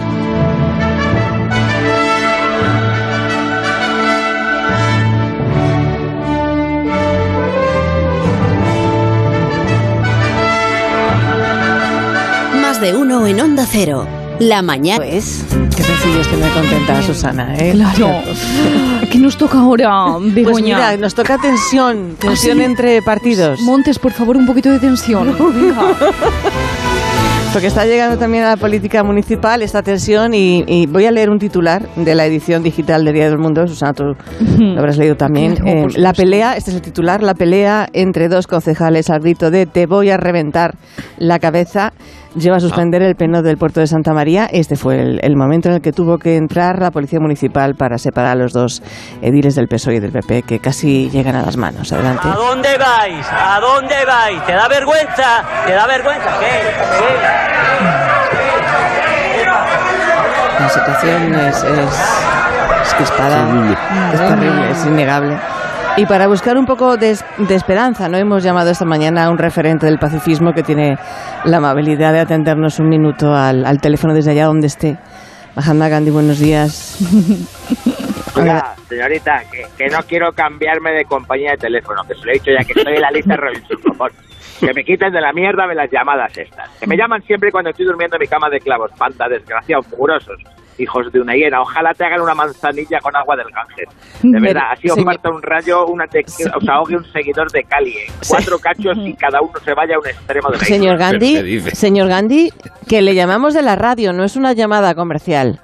Más 12.79 12.87
de 12.93 12.95
uno 12.95 13.27
en 13.27 13.41
Onda 13.41 13.65
Cero. 13.69 14.07
La 14.39 14.61
mañana. 14.61 15.03
Pues, 15.03 15.43
qué 15.75 15.83
sencillo 15.83 16.21
es 16.21 16.27
tener 16.29 16.49
contenta 16.53 16.99
a 16.99 17.01
Susana, 17.01 17.57
¿eh? 17.57 17.71
Claro. 17.73 18.21
¿Qué 19.11 19.17
nos 19.19 19.35
toca 19.35 19.59
ahora, 19.59 20.13
Begoña? 20.17 20.49
Pues 20.49 20.63
mira, 20.63 20.95
nos 20.95 21.13
toca 21.13 21.37
tensión, 21.37 22.15
tensión 22.17 22.59
sí? 22.59 22.63
entre 22.63 23.01
partidos. 23.01 23.59
Montes, 23.59 23.99
por 23.99 24.13
favor, 24.13 24.37
un 24.37 24.45
poquito 24.45 24.71
de 24.71 24.79
tensión. 24.79 25.27
Venga. 25.53 25.93
Porque 27.51 27.67
está 27.67 27.85
llegando 27.85 28.17
también 28.17 28.43
a 28.43 28.49
la 28.49 28.57
política 28.57 29.03
municipal 29.03 29.63
esta 29.63 29.81
tensión 29.81 30.35
y, 30.35 30.63
y 30.67 30.85
voy 30.85 31.05
a 31.07 31.11
leer 31.11 31.31
un 31.31 31.39
titular 31.39 31.81
de 31.95 32.13
la 32.13 32.25
edición 32.25 32.61
digital 32.61 33.03
de 33.03 33.11
Día 33.11 33.25
del 33.25 33.39
Mundo. 33.39 33.65
Susana, 33.67 33.93
tú 33.93 34.03
lo 34.59 34.79
habrás 34.79 34.97
leído 34.97 35.15
también. 35.15 35.55
Eh, 35.65 35.87
la 35.95 36.13
pelea, 36.13 36.55
este 36.55 36.69
es 36.69 36.75
el 36.75 36.83
titular, 36.83 37.23
la 37.23 37.33
pelea 37.33 37.87
entre 37.93 38.29
dos 38.29 38.45
concejales 38.45 39.09
al 39.09 39.21
grito 39.21 39.49
de 39.49 39.65
te 39.65 39.87
voy 39.87 40.11
a 40.11 40.17
reventar 40.17 40.75
la 41.17 41.39
cabeza 41.39 41.91
lleva 42.35 42.57
a 42.57 42.59
suspender 42.59 43.01
el 43.01 43.15
pleno 43.15 43.41
del 43.41 43.57
puerto 43.57 43.79
de 43.79 43.87
Santa 43.87 44.13
María. 44.13 44.45
Este 44.51 44.75
fue 44.75 44.99
el, 44.99 45.19
el 45.23 45.35
momento 45.35 45.69
en 45.69 45.75
el 45.75 45.81
que 45.81 45.91
tuvo 45.91 46.17
que 46.17 46.35
entrar 46.35 46.79
la 46.79 46.91
policía 46.91 47.19
municipal 47.19 47.75
para 47.75 47.97
separar 47.97 48.31
a 48.31 48.35
los 48.35 48.53
dos 48.53 48.83
ediles 49.21 49.55
del 49.55 49.67
PSOE 49.67 49.95
y 49.95 49.99
del 49.99 50.11
PP 50.11 50.43
que 50.43 50.59
casi 50.59 51.09
llegan 51.09 51.35
a 51.35 51.43
las 51.43 51.57
manos. 51.57 51.91
Adelante. 51.91 52.27
¿A 52.27 52.35
dónde 52.35 52.77
vais? 52.77 53.25
¿A 53.31 53.59
dónde 53.59 53.95
vais? 54.05 54.45
¿Te 54.45 54.53
da 54.53 54.67
vergüenza? 54.67 55.43
¿Te 55.65 55.73
da 55.73 55.87
vergüenza? 55.87 56.39
¿Qué? 56.39 57.48
La 60.59 60.69
situación 60.69 61.35
es, 61.35 61.63
es, 61.63 61.79
es 62.81 62.93
crispada, 62.95 63.47
es 64.13 64.19
terrible, 64.19 64.71
es 64.71 64.85
innegable. 64.85 65.37
Y 65.97 66.05
para 66.05 66.27
buscar 66.27 66.57
un 66.57 66.65
poco 66.65 66.95
de, 66.97 67.17
de 67.37 67.55
esperanza, 67.55 68.07
¿no? 68.07 68.17
Hemos 68.17 68.43
llamado 68.43 68.69
esta 68.69 68.85
mañana 68.85 69.25
a 69.25 69.29
un 69.29 69.37
referente 69.37 69.85
del 69.85 69.97
pacifismo 69.97 70.53
que 70.53 70.63
tiene 70.63 70.97
la 71.43 71.57
amabilidad 71.57 72.13
de 72.13 72.19
atendernos 72.19 72.79
un 72.79 72.87
minuto 72.87 73.33
al, 73.33 73.65
al 73.65 73.79
teléfono 73.81 74.13
desde 74.13 74.31
allá 74.31 74.45
donde 74.45 74.67
esté. 74.67 74.97
Mahatma 75.55 75.89
Gandhi, 75.89 76.11
buenos 76.11 76.39
días. 76.39 76.99
Oiga, 78.35 78.75
señorita, 78.87 79.41
que, 79.51 79.65
que 79.77 79.89
no 79.89 79.99
quiero 80.07 80.31
cambiarme 80.31 80.91
de 80.91 81.03
compañía 81.03 81.51
de 81.51 81.57
teléfono, 81.57 82.01
que 82.07 82.13
se 82.13 82.25
lo 82.25 82.31
he 82.31 82.33
dicho 82.35 82.51
ya 82.57 82.63
que 82.63 82.73
estoy 82.79 82.95
en 82.95 83.01
la 83.01 83.11
lista 83.11 83.33
de 83.33 83.37
Robinson, 83.37 83.77
por 83.81 83.95
favor. 83.95 84.11
Que 84.59 84.73
me 84.73 84.83
quiten 84.83 85.11
de 85.13 85.21
la 85.21 85.31
mierda 85.33 85.65
de 85.67 85.75
las 85.75 85.89
llamadas 85.91 86.37
estas. 86.37 86.69
Que 86.79 86.87
me 86.87 86.97
llaman 86.97 87.21
siempre 87.23 87.51
cuando 87.51 87.69
estoy 87.69 87.85
durmiendo 87.85 88.17
en 88.17 88.21
mi 88.21 88.27
cama 88.27 88.49
de 88.49 88.59
clavos. 88.59 88.91
Panda, 88.97 89.27
desgraciados, 89.29 89.87
mugrosos. 89.89 90.35
Hijos 90.77 91.11
de 91.11 91.19
una 91.19 91.33
hiena. 91.35 91.61
Ojalá 91.61 91.93
te 91.93 92.05
hagan 92.05 92.21
una 92.21 92.33
manzanilla 92.33 92.99
con 93.01 93.13
agua 93.15 93.35
del 93.35 93.47
Ganges. 93.51 93.89
De 94.23 94.39
verdad, 94.39 94.71
así 94.71 94.89
os 94.89 95.03
parta 95.03 95.29
un 95.29 95.41
rayo, 95.41 95.85
una 95.87 96.05
te- 96.07 96.23
os 96.55 96.69
ahogue 96.69 96.95
un 96.95 97.03
seguidor 97.11 97.51
de 97.51 97.63
Cali. 97.63 97.91
¿eh? 97.97 98.07
Cuatro 98.29 98.57
cachos 98.59 98.97
y 98.97 99.13
cada 99.15 99.41
uno 99.41 99.51
se 99.63 99.73
vaya 99.73 99.95
a 99.95 99.99
un 99.99 100.07
extremo 100.07 100.49
de 100.49 100.57
la 100.57 100.63
Señor 100.63 100.95
isla. 100.95 101.09
¿Pero 101.09 101.19
qué 101.19 101.33
Gandhi, 101.35 101.59
señor 101.71 102.07
Gandhi, 102.07 102.49
que 102.87 103.01
le 103.01 103.13
llamamos 103.13 103.53
de 103.53 103.61
la 103.61 103.75
radio, 103.75 104.13
no 104.13 104.23
es 104.23 104.37
una 104.37 104.53
llamada 104.53 104.95
comercial. 104.95 105.59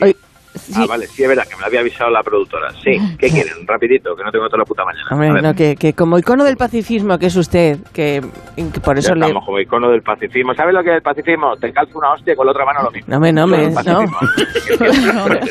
Oye, 0.00 0.16
sí, 0.60 0.72
Ah, 0.76 0.86
vale, 0.88 1.06
sí, 1.06 1.22
es 1.22 1.28
verdad, 1.28 1.44
que 1.48 1.54
me 1.56 1.60
lo 1.62 1.66
había 1.66 1.80
avisado 1.80 2.10
la 2.10 2.22
productora. 2.22 2.70
Sí, 2.82 2.92
¿qué 3.18 3.28
quieren? 3.30 3.66
Rapidito, 3.66 4.14
que 4.16 4.22
no 4.24 4.30
tengo 4.30 4.46
toda 4.46 4.58
la 4.58 4.64
puta 4.64 4.84
mañana. 4.84 5.06
Hombre, 5.10 5.42
no, 5.42 5.54
que, 5.54 5.76
que 5.76 5.92
como 5.92 6.18
icono 6.18 6.44
del 6.44 6.56
pacifismo 6.56 7.18
que 7.18 7.26
es 7.26 7.36
usted, 7.36 7.78
que, 7.92 8.20
que 8.56 8.80
por 8.80 8.98
eso 8.98 9.10
Ya 9.10 9.14
le... 9.16 9.26
estamos 9.26 9.44
como 9.44 9.58
icono 9.60 9.90
del 9.90 10.02
pacifismo. 10.02 10.54
¿Sabes 10.54 10.74
lo 10.74 10.82
que 10.82 10.90
es 10.90 10.96
el 10.96 11.02
pacifismo? 11.02 11.56
Te 11.56 11.72
calzo 11.72 11.98
una 11.98 12.12
hostia 12.12 12.32
y 12.32 12.36
con 12.36 12.46
la 12.46 12.52
otra 12.52 12.64
mano 12.64 12.82
lo 12.84 12.90
mismo. 12.90 13.08
No, 13.08 13.16
hombre, 13.16 13.32
no, 13.32 13.44
el 13.44 13.68
no. 13.70 13.74
pacifismo. 13.74 14.18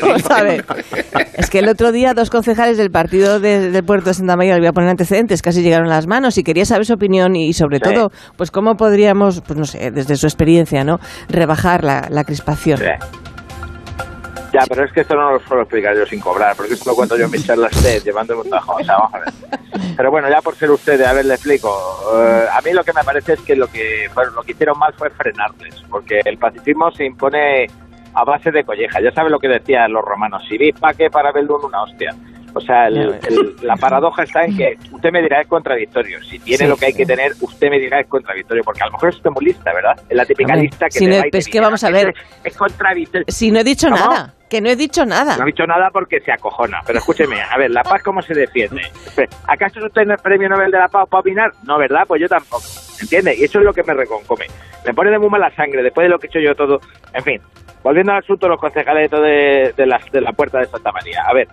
Vamos 0.02 0.30
a 0.30 0.42
ver. 0.42 0.64
Es 1.34 1.50
que 1.50 1.58
el 1.60 1.68
otro 1.68 1.92
día 1.92 2.14
dos 2.14 2.30
concejales 2.30 2.76
del 2.78 2.90
partido 2.90 3.40
de- 3.40 3.70
del 3.70 3.84
puerto 3.84 4.06
de 4.10 4.14
Santa 4.14 4.36
María, 4.36 4.54
le 4.54 4.60
voy 4.60 4.68
a 4.68 4.72
poner 4.72 4.90
antecedentes, 4.90 5.42
casi 5.42 5.62
llegaron 5.62 5.88
las 5.88 6.06
manos 6.06 6.38
y 6.38 6.42
quería 6.44 6.64
saber 6.64 6.84
su 6.86 6.94
opinión 6.94 7.36
y 7.36 7.52
sobre 7.52 7.78
Sí. 7.78 7.82
todo, 7.82 8.10
pues 8.36 8.50
cómo 8.50 8.76
podríamos, 8.76 9.40
pues 9.40 9.58
no 9.58 9.64
sé, 9.64 9.90
desde 9.90 10.16
su 10.16 10.26
experiencia, 10.26 10.84
¿no? 10.84 10.98
Rebajar 11.28 11.84
la, 11.84 12.08
la 12.10 12.24
crispación. 12.24 12.78
Sí. 12.78 12.84
Ya, 14.52 14.60
pero 14.68 14.84
es 14.84 14.92
que 14.92 15.00
esto 15.02 15.14
no 15.14 15.32
lo 15.32 15.40
suelo 15.40 15.62
explicar 15.62 15.96
yo 15.96 16.04
sin 16.06 16.20
cobrar, 16.20 16.56
porque 16.56 16.74
esto 16.74 16.90
lo 16.90 16.96
cuento 16.96 17.16
yo 17.16 17.26
en 17.26 17.30
mis 17.30 17.46
charlas 17.46 17.70
TED, 17.82 18.02
llevándome 18.02 18.42
un 18.42 18.50
tajo. 18.50 18.74
O 18.74 18.84
sea, 18.84 18.96
vamos 18.96 19.14
a 19.14 19.18
ver. 19.20 19.28
Pero 19.96 20.10
bueno, 20.10 20.28
ya 20.28 20.40
por 20.42 20.56
ser 20.56 20.70
usted, 20.70 21.00
a 21.02 21.12
ver, 21.12 21.24
le 21.24 21.34
explico. 21.34 21.70
Eh, 22.16 22.46
a 22.52 22.60
mí 22.62 22.72
lo 22.72 22.82
que 22.82 22.92
me 22.92 23.04
parece 23.04 23.34
es 23.34 23.40
que 23.42 23.54
lo 23.54 23.68
que, 23.68 24.08
bueno, 24.14 24.32
lo 24.32 24.42
que 24.42 24.52
hicieron 24.52 24.78
mal 24.78 24.92
fue 24.94 25.10
frenarles, 25.10 25.74
porque 25.90 26.20
el 26.24 26.38
pacifismo 26.38 26.90
se 26.90 27.04
impone 27.04 27.66
a 28.14 28.24
base 28.24 28.50
de 28.50 28.64
colleja. 28.64 29.00
Ya 29.00 29.12
sabe 29.12 29.30
lo 29.30 29.38
que 29.38 29.46
decían 29.48 29.92
los 29.92 30.04
romanos, 30.04 30.42
si 30.48 30.58
vi 30.58 30.72
pa' 30.72 30.94
que 30.94 31.10
para 31.10 31.30
verlo 31.32 31.58
una 31.62 31.82
hostia. 31.82 32.14
O 32.52 32.60
sea, 32.60 32.88
el- 32.88 33.20
el- 33.28 33.54
la 33.62 33.76
paradoja 33.76 34.24
está 34.24 34.44
en 34.44 34.56
que 34.56 34.76
usted 34.90 35.12
me 35.12 35.22
dirá 35.22 35.40
es 35.42 35.46
contradictorio. 35.46 36.20
Si 36.24 36.40
tiene 36.40 36.64
Sí. 36.64 36.66
lo 36.68 36.76
que 36.76 36.86
hay 36.86 36.92
que 36.94 37.06
tener, 37.06 37.30
usted 37.40 37.70
me 37.70 37.78
dirá 37.78 38.00
es 38.00 38.08
contradictorio. 38.08 38.64
Porque 38.64 38.82
a 38.82 38.86
lo 38.86 38.92
mejor 38.92 39.10
es 39.10 39.20
muy 39.32 39.44
lista, 39.44 39.72
¿verdad? 39.72 39.92
Es 40.08 40.16
la 40.16 40.24
típica 40.26 40.54
Hombre, 40.54 40.66
lista 40.68 40.86
que 40.86 40.98
si 40.98 41.04
te 41.04 41.10
no- 41.12 41.18
va 41.20 41.26
y 41.28 41.30
te 41.30 41.38
es 41.38 41.46
que 41.46 41.60
vamos 41.60 41.84
a 41.84 41.90
ver. 41.90 42.12
Es 42.42 42.56
contradictorio. 42.56 43.24
Si 43.28 43.52
no 43.52 43.60
he 43.60 43.64
dicho 43.64 43.86
¿Cómo? 43.88 43.98
nada, 44.04 44.34
que 44.50 44.60
no 44.60 44.68
he 44.68 44.76
dicho 44.76 45.06
nada. 45.06 45.36
No 45.36 45.44
ha 45.44 45.46
dicho 45.46 45.64
nada 45.66 45.90
porque 45.90 46.20
se 46.20 46.32
acojona. 46.32 46.80
Pero 46.86 46.98
escúcheme, 46.98 47.40
a 47.40 47.56
ver, 47.56 47.70
¿la 47.70 47.82
paz 47.82 48.02
cómo 48.02 48.20
se 48.20 48.34
defiende? 48.34 48.82
¿Acaso 49.46 49.84
usted 49.86 50.04
no 50.04 50.14
es 50.14 50.20
premio 50.20 50.48
Nobel 50.48 50.70
de 50.70 50.78
la 50.78 50.88
Paz 50.88 51.08
para 51.08 51.20
opinar? 51.20 51.52
No, 51.62 51.78
¿verdad? 51.78 52.02
Pues 52.06 52.20
yo 52.20 52.28
tampoco. 52.28 52.64
¿Entiende? 53.00 53.34
Y 53.36 53.44
eso 53.44 53.60
es 53.60 53.64
lo 53.64 53.72
que 53.72 53.82
me 53.84 53.94
reconcome. 53.94 54.46
Me 54.84 54.92
pone 54.92 55.10
de 55.10 55.18
muy 55.18 55.30
mala 55.30 55.50
sangre 55.54 55.82
después 55.82 56.04
de 56.04 56.08
lo 56.10 56.18
que 56.18 56.26
he 56.26 56.30
hecho 56.30 56.40
yo 56.40 56.54
todo. 56.54 56.80
En 57.14 57.22
fin, 57.24 57.40
volviendo 57.82 58.12
al 58.12 58.18
asunto 58.18 58.46
de 58.46 58.50
los 58.50 58.60
concejales 58.60 59.10
de, 59.10 59.72
de, 59.76 59.86
las- 59.86 60.10
de 60.10 60.20
la 60.20 60.32
Puerta 60.32 60.58
de 60.58 60.66
Santa 60.66 60.92
María. 60.92 61.22
A 61.26 61.32
ver, 61.32 61.48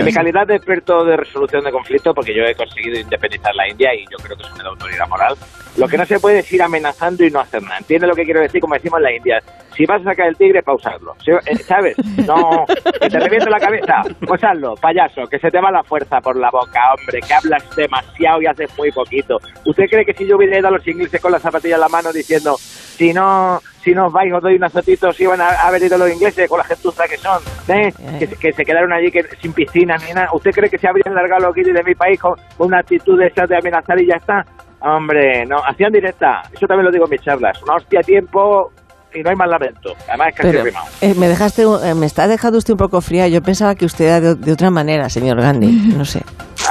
en 0.00 0.04
mi 0.06 0.12
calidad 0.12 0.46
de 0.46 0.56
experto 0.56 1.04
de 1.04 1.16
resolución 1.16 1.62
de 1.62 1.70
conflictos, 1.70 2.14
porque 2.14 2.34
yo 2.34 2.42
he 2.42 2.54
conseguido 2.54 2.98
independizar 2.98 3.54
la 3.54 3.68
India 3.68 3.94
y 3.94 4.04
yo 4.10 4.16
creo 4.22 4.36
que 4.36 4.42
eso 4.44 4.56
me 4.56 4.62
da 4.64 4.70
autoridad 4.70 5.06
moral, 5.08 5.36
lo 5.76 5.86
que 5.86 5.96
no 5.96 6.04
se 6.06 6.18
puede 6.18 6.40
es 6.40 6.52
ir 6.52 6.62
amenazando 6.62 7.24
y 7.24 7.30
no 7.30 7.38
hacer 7.40 7.62
nada. 7.62 7.78
¿Entiende 7.78 8.06
lo 8.08 8.14
que 8.14 8.24
quiero 8.24 8.40
decir? 8.40 8.60
Como 8.60 8.74
decimos 8.74 8.98
en 8.98 9.04
la 9.04 9.12
India, 9.12 9.40
si 9.76 9.86
vas 9.86 10.00
a 10.02 10.04
sacar 10.04 10.26
el 10.26 10.36
tigre, 10.36 10.62
pausarlo. 10.64 11.14
Eh, 11.26 11.56
¿Sabes? 11.58 11.94
No, 12.30 12.64
que 13.00 13.08
te 13.08 13.18
reviento 13.18 13.50
la 13.50 13.58
cabeza, 13.58 14.02
pues 14.24 14.44
hazlo, 14.44 14.74
payaso, 14.76 15.22
que 15.28 15.38
se 15.40 15.50
te 15.50 15.60
va 15.60 15.72
la 15.72 15.82
fuerza 15.82 16.20
por 16.20 16.36
la 16.36 16.48
boca, 16.50 16.80
hombre, 16.94 17.18
que 17.26 17.34
hablas 17.34 17.64
demasiado 17.74 18.40
y 18.40 18.46
haces 18.46 18.70
muy 18.78 18.92
poquito. 18.92 19.38
¿Usted 19.64 19.84
cree 19.90 20.04
que 20.04 20.14
si 20.14 20.28
yo 20.28 20.36
hubiera 20.36 20.58
ido 20.58 20.68
a 20.68 20.70
los 20.70 20.86
ingleses 20.86 21.20
con 21.20 21.32
la 21.32 21.40
zapatilla 21.40 21.74
en 21.74 21.80
la 21.80 21.88
mano 21.88 22.12
diciendo, 22.12 22.54
si 22.56 23.12
no, 23.12 23.58
si 23.82 23.92
no 23.92 24.06
os 24.06 24.12
vais 24.12 24.32
os 24.32 24.40
doy 24.40 24.54
un 24.54 24.64
azotito, 24.64 25.12
si 25.12 25.24
iban 25.24 25.40
a 25.40 25.48
haber 25.66 25.82
ido 25.82 25.98
los 25.98 26.12
ingleses 26.12 26.48
con 26.48 26.58
la 26.58 26.64
gentuza 26.64 27.08
que 27.08 27.16
son, 27.16 27.42
¿eh? 27.68 27.92
que, 28.20 28.28
que 28.28 28.52
se 28.52 28.64
quedaron 28.64 28.92
allí 28.92 29.10
que, 29.10 29.24
sin 29.40 29.52
piscinas 29.52 30.00
ni 30.06 30.12
nada? 30.12 30.28
¿Usted 30.32 30.52
cree 30.52 30.70
que 30.70 30.78
se 30.78 30.86
habrían 30.86 31.14
largado 31.14 31.46
los 31.46 31.54
guiris 31.54 31.74
de 31.74 31.82
mi 31.82 31.96
país 31.96 32.20
con, 32.20 32.34
con 32.56 32.68
una 32.68 32.78
actitud 32.78 33.18
de 33.18 33.26
esas 33.26 33.48
de 33.48 33.56
amenazar 33.56 34.00
y 34.00 34.06
ya 34.06 34.16
está? 34.16 34.44
Hombre, 34.82 35.44
no, 35.46 35.56
hacían 35.66 35.92
directa, 35.92 36.42
eso 36.52 36.66
también 36.66 36.86
lo 36.86 36.92
digo 36.92 37.04
en 37.06 37.10
mis 37.10 37.22
charlas, 37.22 37.60
una 37.62 37.74
hostia 37.74 38.00
a 38.00 38.02
tiempo 38.02 38.70
y 39.14 39.22
no 39.22 39.30
hay 39.30 39.36
más 39.36 39.48
lamento, 39.48 39.92
además 40.08 40.28
es 40.30 40.36
casi 40.36 40.50
Pero, 40.50 40.64
rimado. 40.64 40.86
eh, 41.00 41.14
me 41.16 41.28
dejaste, 41.28 41.62
eh, 41.62 41.94
me 41.94 42.06
está 42.06 42.28
dejando 42.28 42.58
usted 42.58 42.72
un 42.72 42.78
poco 42.78 43.00
fría. 43.00 43.28
Yo 43.28 43.40
pensaba 43.42 43.74
que 43.74 43.84
usted 43.84 44.04
era 44.06 44.20
de, 44.20 44.34
de 44.34 44.52
otra 44.52 44.70
manera, 44.70 45.08
señor 45.08 45.40
Gandhi. 45.40 45.94
No 45.96 46.04
sé. 46.04 46.22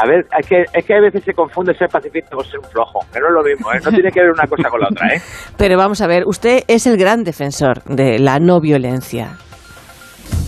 A 0.01 0.05
ver, 0.07 0.25
es 0.39 0.47
que, 0.47 0.63
es 0.73 0.85
que 0.85 0.93
a 0.95 1.01
veces 1.01 1.23
se 1.23 1.33
confunde 1.33 1.73
ser 1.75 1.89
pacifista 1.89 2.35
con 2.35 2.45
ser 2.45 2.59
un 2.59 2.65
flojo, 2.65 2.99
que 3.11 3.19
no 3.19 3.27
es 3.27 3.33
lo 3.33 3.43
mismo, 3.43 3.71
¿eh? 3.73 3.79
no 3.83 3.91
tiene 3.91 4.11
que 4.11 4.21
ver 4.21 4.31
una 4.31 4.47
cosa 4.47 4.69
con 4.69 4.79
la 4.79 4.87
otra, 4.89 5.07
¿eh? 5.13 5.21
Pero 5.57 5.77
vamos 5.77 5.99
a 6.01 6.07
ver, 6.07 6.23
usted 6.25 6.63
es 6.67 6.87
el 6.87 6.95
gran 6.97 7.23
defensor 7.23 7.83
de 7.83 8.17
la 8.19 8.39
no 8.39 8.59
violencia. 8.61 9.35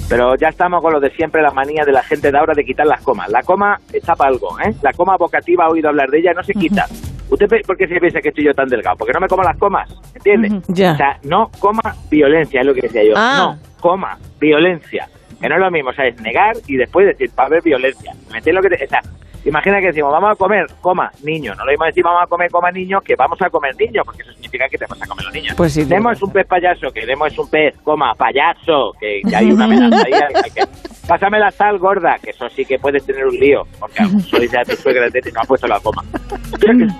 Pero 0.07 0.35
ya 0.35 0.49
estamos 0.49 0.81
con 0.81 0.93
lo 0.93 0.99
de 0.99 1.09
siempre, 1.11 1.41
la 1.41 1.51
manía 1.51 1.83
de 1.85 1.91
la 1.91 2.03
gente 2.03 2.31
de 2.31 2.37
ahora 2.37 2.53
de 2.55 2.63
quitar 2.63 2.85
las 2.85 3.01
comas. 3.01 3.29
La 3.29 3.41
coma 3.43 3.77
está 3.93 4.13
para 4.13 4.29
algo, 4.29 4.59
¿eh? 4.59 4.73
La 4.81 4.91
coma 4.93 5.15
vocativa, 5.17 5.65
ha 5.65 5.69
oído 5.69 5.89
hablar 5.89 6.09
de 6.09 6.19
ella, 6.19 6.31
no 6.35 6.43
se 6.43 6.53
quita. 6.53 6.85
¿Usted 7.31 7.47
por 7.65 7.77
qué 7.77 7.87
se 7.87 7.99
piensa 7.99 8.21
que 8.21 8.29
estoy 8.29 8.43
yo 8.43 8.53
tan 8.53 8.67
delgado? 8.67 8.97
Porque 8.97 9.13
no 9.13 9.19
me 9.21 9.27
como 9.27 9.41
las 9.41 9.57
comas, 9.57 9.89
¿entiende? 10.13 10.61
Ya. 10.67 10.91
O 10.91 10.97
sea, 10.97 11.17
no 11.23 11.49
coma 11.59 11.95
violencia, 12.09 12.59
es 12.61 12.67
lo 12.67 12.73
que 12.73 12.81
decía 12.81 13.03
yo. 13.03 13.13
Ah. 13.15 13.55
No, 13.57 13.79
coma 13.79 14.17
violencia. 14.39 15.07
Que 15.41 15.49
no 15.49 15.55
es 15.55 15.61
lo 15.61 15.71
mismo, 15.71 15.89
o 15.89 15.93
sea, 15.93 16.05
es 16.07 16.21
negar 16.21 16.55
y 16.67 16.75
después 16.77 17.07
decir, 17.07 17.31
para 17.33 17.47
haber 17.47 17.63
violencia. 17.63 18.13
¿Me 18.31 18.37
entiendes 18.37 18.63
lo 18.63 18.69
que 18.69 18.77
te- 18.77 18.85
O 18.85 18.89
sea, 18.89 19.01
imagina 19.45 19.79
que 19.79 19.87
decimos, 19.87 20.11
vamos 20.11 20.31
a 20.31 20.35
comer, 20.35 20.65
coma, 20.81 21.11
niño. 21.23 21.53
No 21.55 21.65
lo 21.65 21.71
mismo 21.71 21.85
decir, 21.85 22.03
vamos 22.03 22.21
a 22.23 22.27
comer, 22.27 22.49
coma, 22.51 22.71
niño, 22.71 22.99
que 23.01 23.15
vamos 23.15 23.41
a 23.41 23.49
comer 23.49 23.75
niños, 23.77 24.03
porque 24.05 24.21
eso 24.23 24.31
significa 24.33 24.67
que 24.69 24.77
te 24.77 24.85
vas 24.87 25.01
a 25.01 25.05
comer 25.05 25.25
los 25.25 25.33
niños. 25.33 25.53
Pues 25.55 25.73
sí, 25.73 25.85
Nemo 25.85 26.11
es 26.11 26.21
un 26.21 26.31
pez 26.31 26.47
payaso, 26.47 26.91
que 26.93 27.05
Nemo 27.05 27.25
es 27.25 27.37
un 27.37 27.49
pez, 27.49 27.75
coma, 27.83 28.13
payaso, 28.15 28.93
que 28.99 29.21
ya 29.25 29.39
hay 29.39 29.51
una 29.51 29.65
amenaza 29.65 30.03
ahí. 30.05 30.13
hay- 30.13 30.51
que- 30.51 30.63
Pásame 31.07 31.39
la 31.39 31.51
sal 31.51 31.77
gorda, 31.77 32.15
que 32.23 32.29
eso 32.29 32.47
sí 32.49 32.63
que 32.63 32.77
puedes 32.77 33.05
tener 33.05 33.25
un 33.25 33.35
lío, 33.35 33.63
porque 33.79 34.03
eso 34.03 34.39
dice 34.39 34.59
a 34.59 34.63
tu 34.63 34.73
suegra 34.77 35.09
de 35.09 35.19
y 35.19 35.31
no 35.33 35.41
ha 35.41 35.43
puesto 35.43 35.67
la 35.67 35.79
coma. 35.79 36.03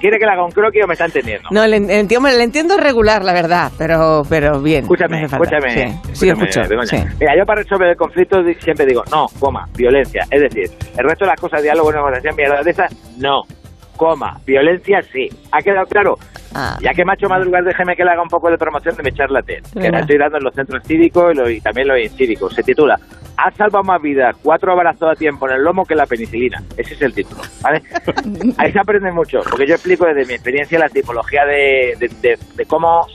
¿Quiere 0.01 0.17
que, 0.19 0.25
le 0.25 0.31
haga 0.31 0.43
un 0.43 0.51
croquis 0.51 0.83
o 0.83 0.87
me 0.87 0.93
está 0.93 1.05
entendiendo? 1.05 1.47
No, 1.51 1.65
le, 1.65 1.77
entiendo, 1.77 2.27
le 2.27 2.43
entiendo 2.43 2.77
regular, 2.77 3.23
la 3.23 3.31
verdad, 3.31 3.71
pero, 3.77 4.23
pero 4.27 4.59
bien. 4.59 4.83
Escúchame, 4.83 5.23
escúchame. 5.23 5.69
Sí, 6.13 6.29
escúchame, 6.29 6.43
escucho. 6.49 6.67
Begoña. 6.67 6.87
sí. 6.87 6.97
Mira, 7.19 7.37
yo 7.37 7.45
para 7.45 7.61
resolver 7.61 7.89
el 7.89 7.95
conflicto 7.95 8.37
siempre 8.59 8.85
digo, 8.85 9.03
no, 9.11 9.27
coma, 9.39 9.67
violencia. 9.77 10.25
Es 10.29 10.41
decir, 10.41 10.69
el 10.97 11.03
resto 11.07 11.25
de 11.25 11.31
las 11.31 11.39
cosas, 11.39 11.61
diálogo, 11.61 11.91
negociación, 11.91 12.30
mierda 12.33 12.63
de 12.63 12.71
esas, 12.71 12.93
no. 13.17 13.43
Coma, 13.97 14.39
violencia 14.45 15.01
sí. 15.03 15.29
¿Ha 15.51 15.61
quedado 15.61 15.85
claro? 15.85 16.17
Ah. 16.53 16.77
Ya 16.81 16.93
que 16.93 17.05
Macho 17.05 17.27
Madrugar, 17.29 17.63
déjeme 17.63 17.95
que 17.95 18.03
le 18.03 18.11
haga 18.11 18.21
un 18.21 18.27
poco 18.29 18.49
de 18.49 18.57
promoción 18.57 18.95
de 18.95 19.03
mi 19.03 19.11
charla 19.11 19.41
TED, 19.41 19.63
que 19.73 19.89
la 19.91 19.99
estoy 20.01 20.17
dando 20.17 20.37
en 20.37 20.43
los 20.43 20.53
centros 20.53 20.83
cívicos 20.83 21.33
y, 21.33 21.37
lo- 21.37 21.49
y 21.49 21.61
también 21.61 21.87
los 21.87 21.99
incívicos. 21.99 22.53
Se 22.53 22.63
titula 22.63 22.99
Ha 23.37 23.51
salvado 23.51 23.83
más 23.83 24.01
vidas 24.01 24.35
cuatro 24.43 24.71
abrazos 24.73 25.09
a 25.11 25.15
tiempo 25.15 25.47
en 25.49 25.55
el 25.55 25.63
lomo 25.63 25.85
que 25.85 25.95
la 25.95 26.05
penicilina. 26.05 26.61
Ese 26.77 26.93
es 26.95 27.01
el 27.01 27.13
título, 27.13 27.41
¿vale? 27.61 27.81
Ahí 28.57 28.71
se 28.71 28.79
aprende 28.79 29.11
mucho, 29.11 29.39
porque 29.49 29.65
yo 29.67 29.75
explico 29.75 30.05
desde 30.05 30.25
mi 30.25 30.33
experiencia 30.33 30.77
la 30.79 30.89
tipología 30.89 31.45
de, 31.45 31.95
de- 31.99 32.09
de- 32.21 32.39
de 32.55 32.65
cómo, 32.65 33.05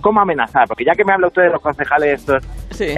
cómo 0.00 0.20
amenazar. 0.20 0.66
Porque 0.68 0.84
ya 0.84 0.92
que 0.94 1.04
me 1.04 1.12
habla 1.12 1.26
usted 1.28 1.42
de 1.42 1.50
los 1.50 1.60
concejales 1.60 2.20
estos, 2.20 2.42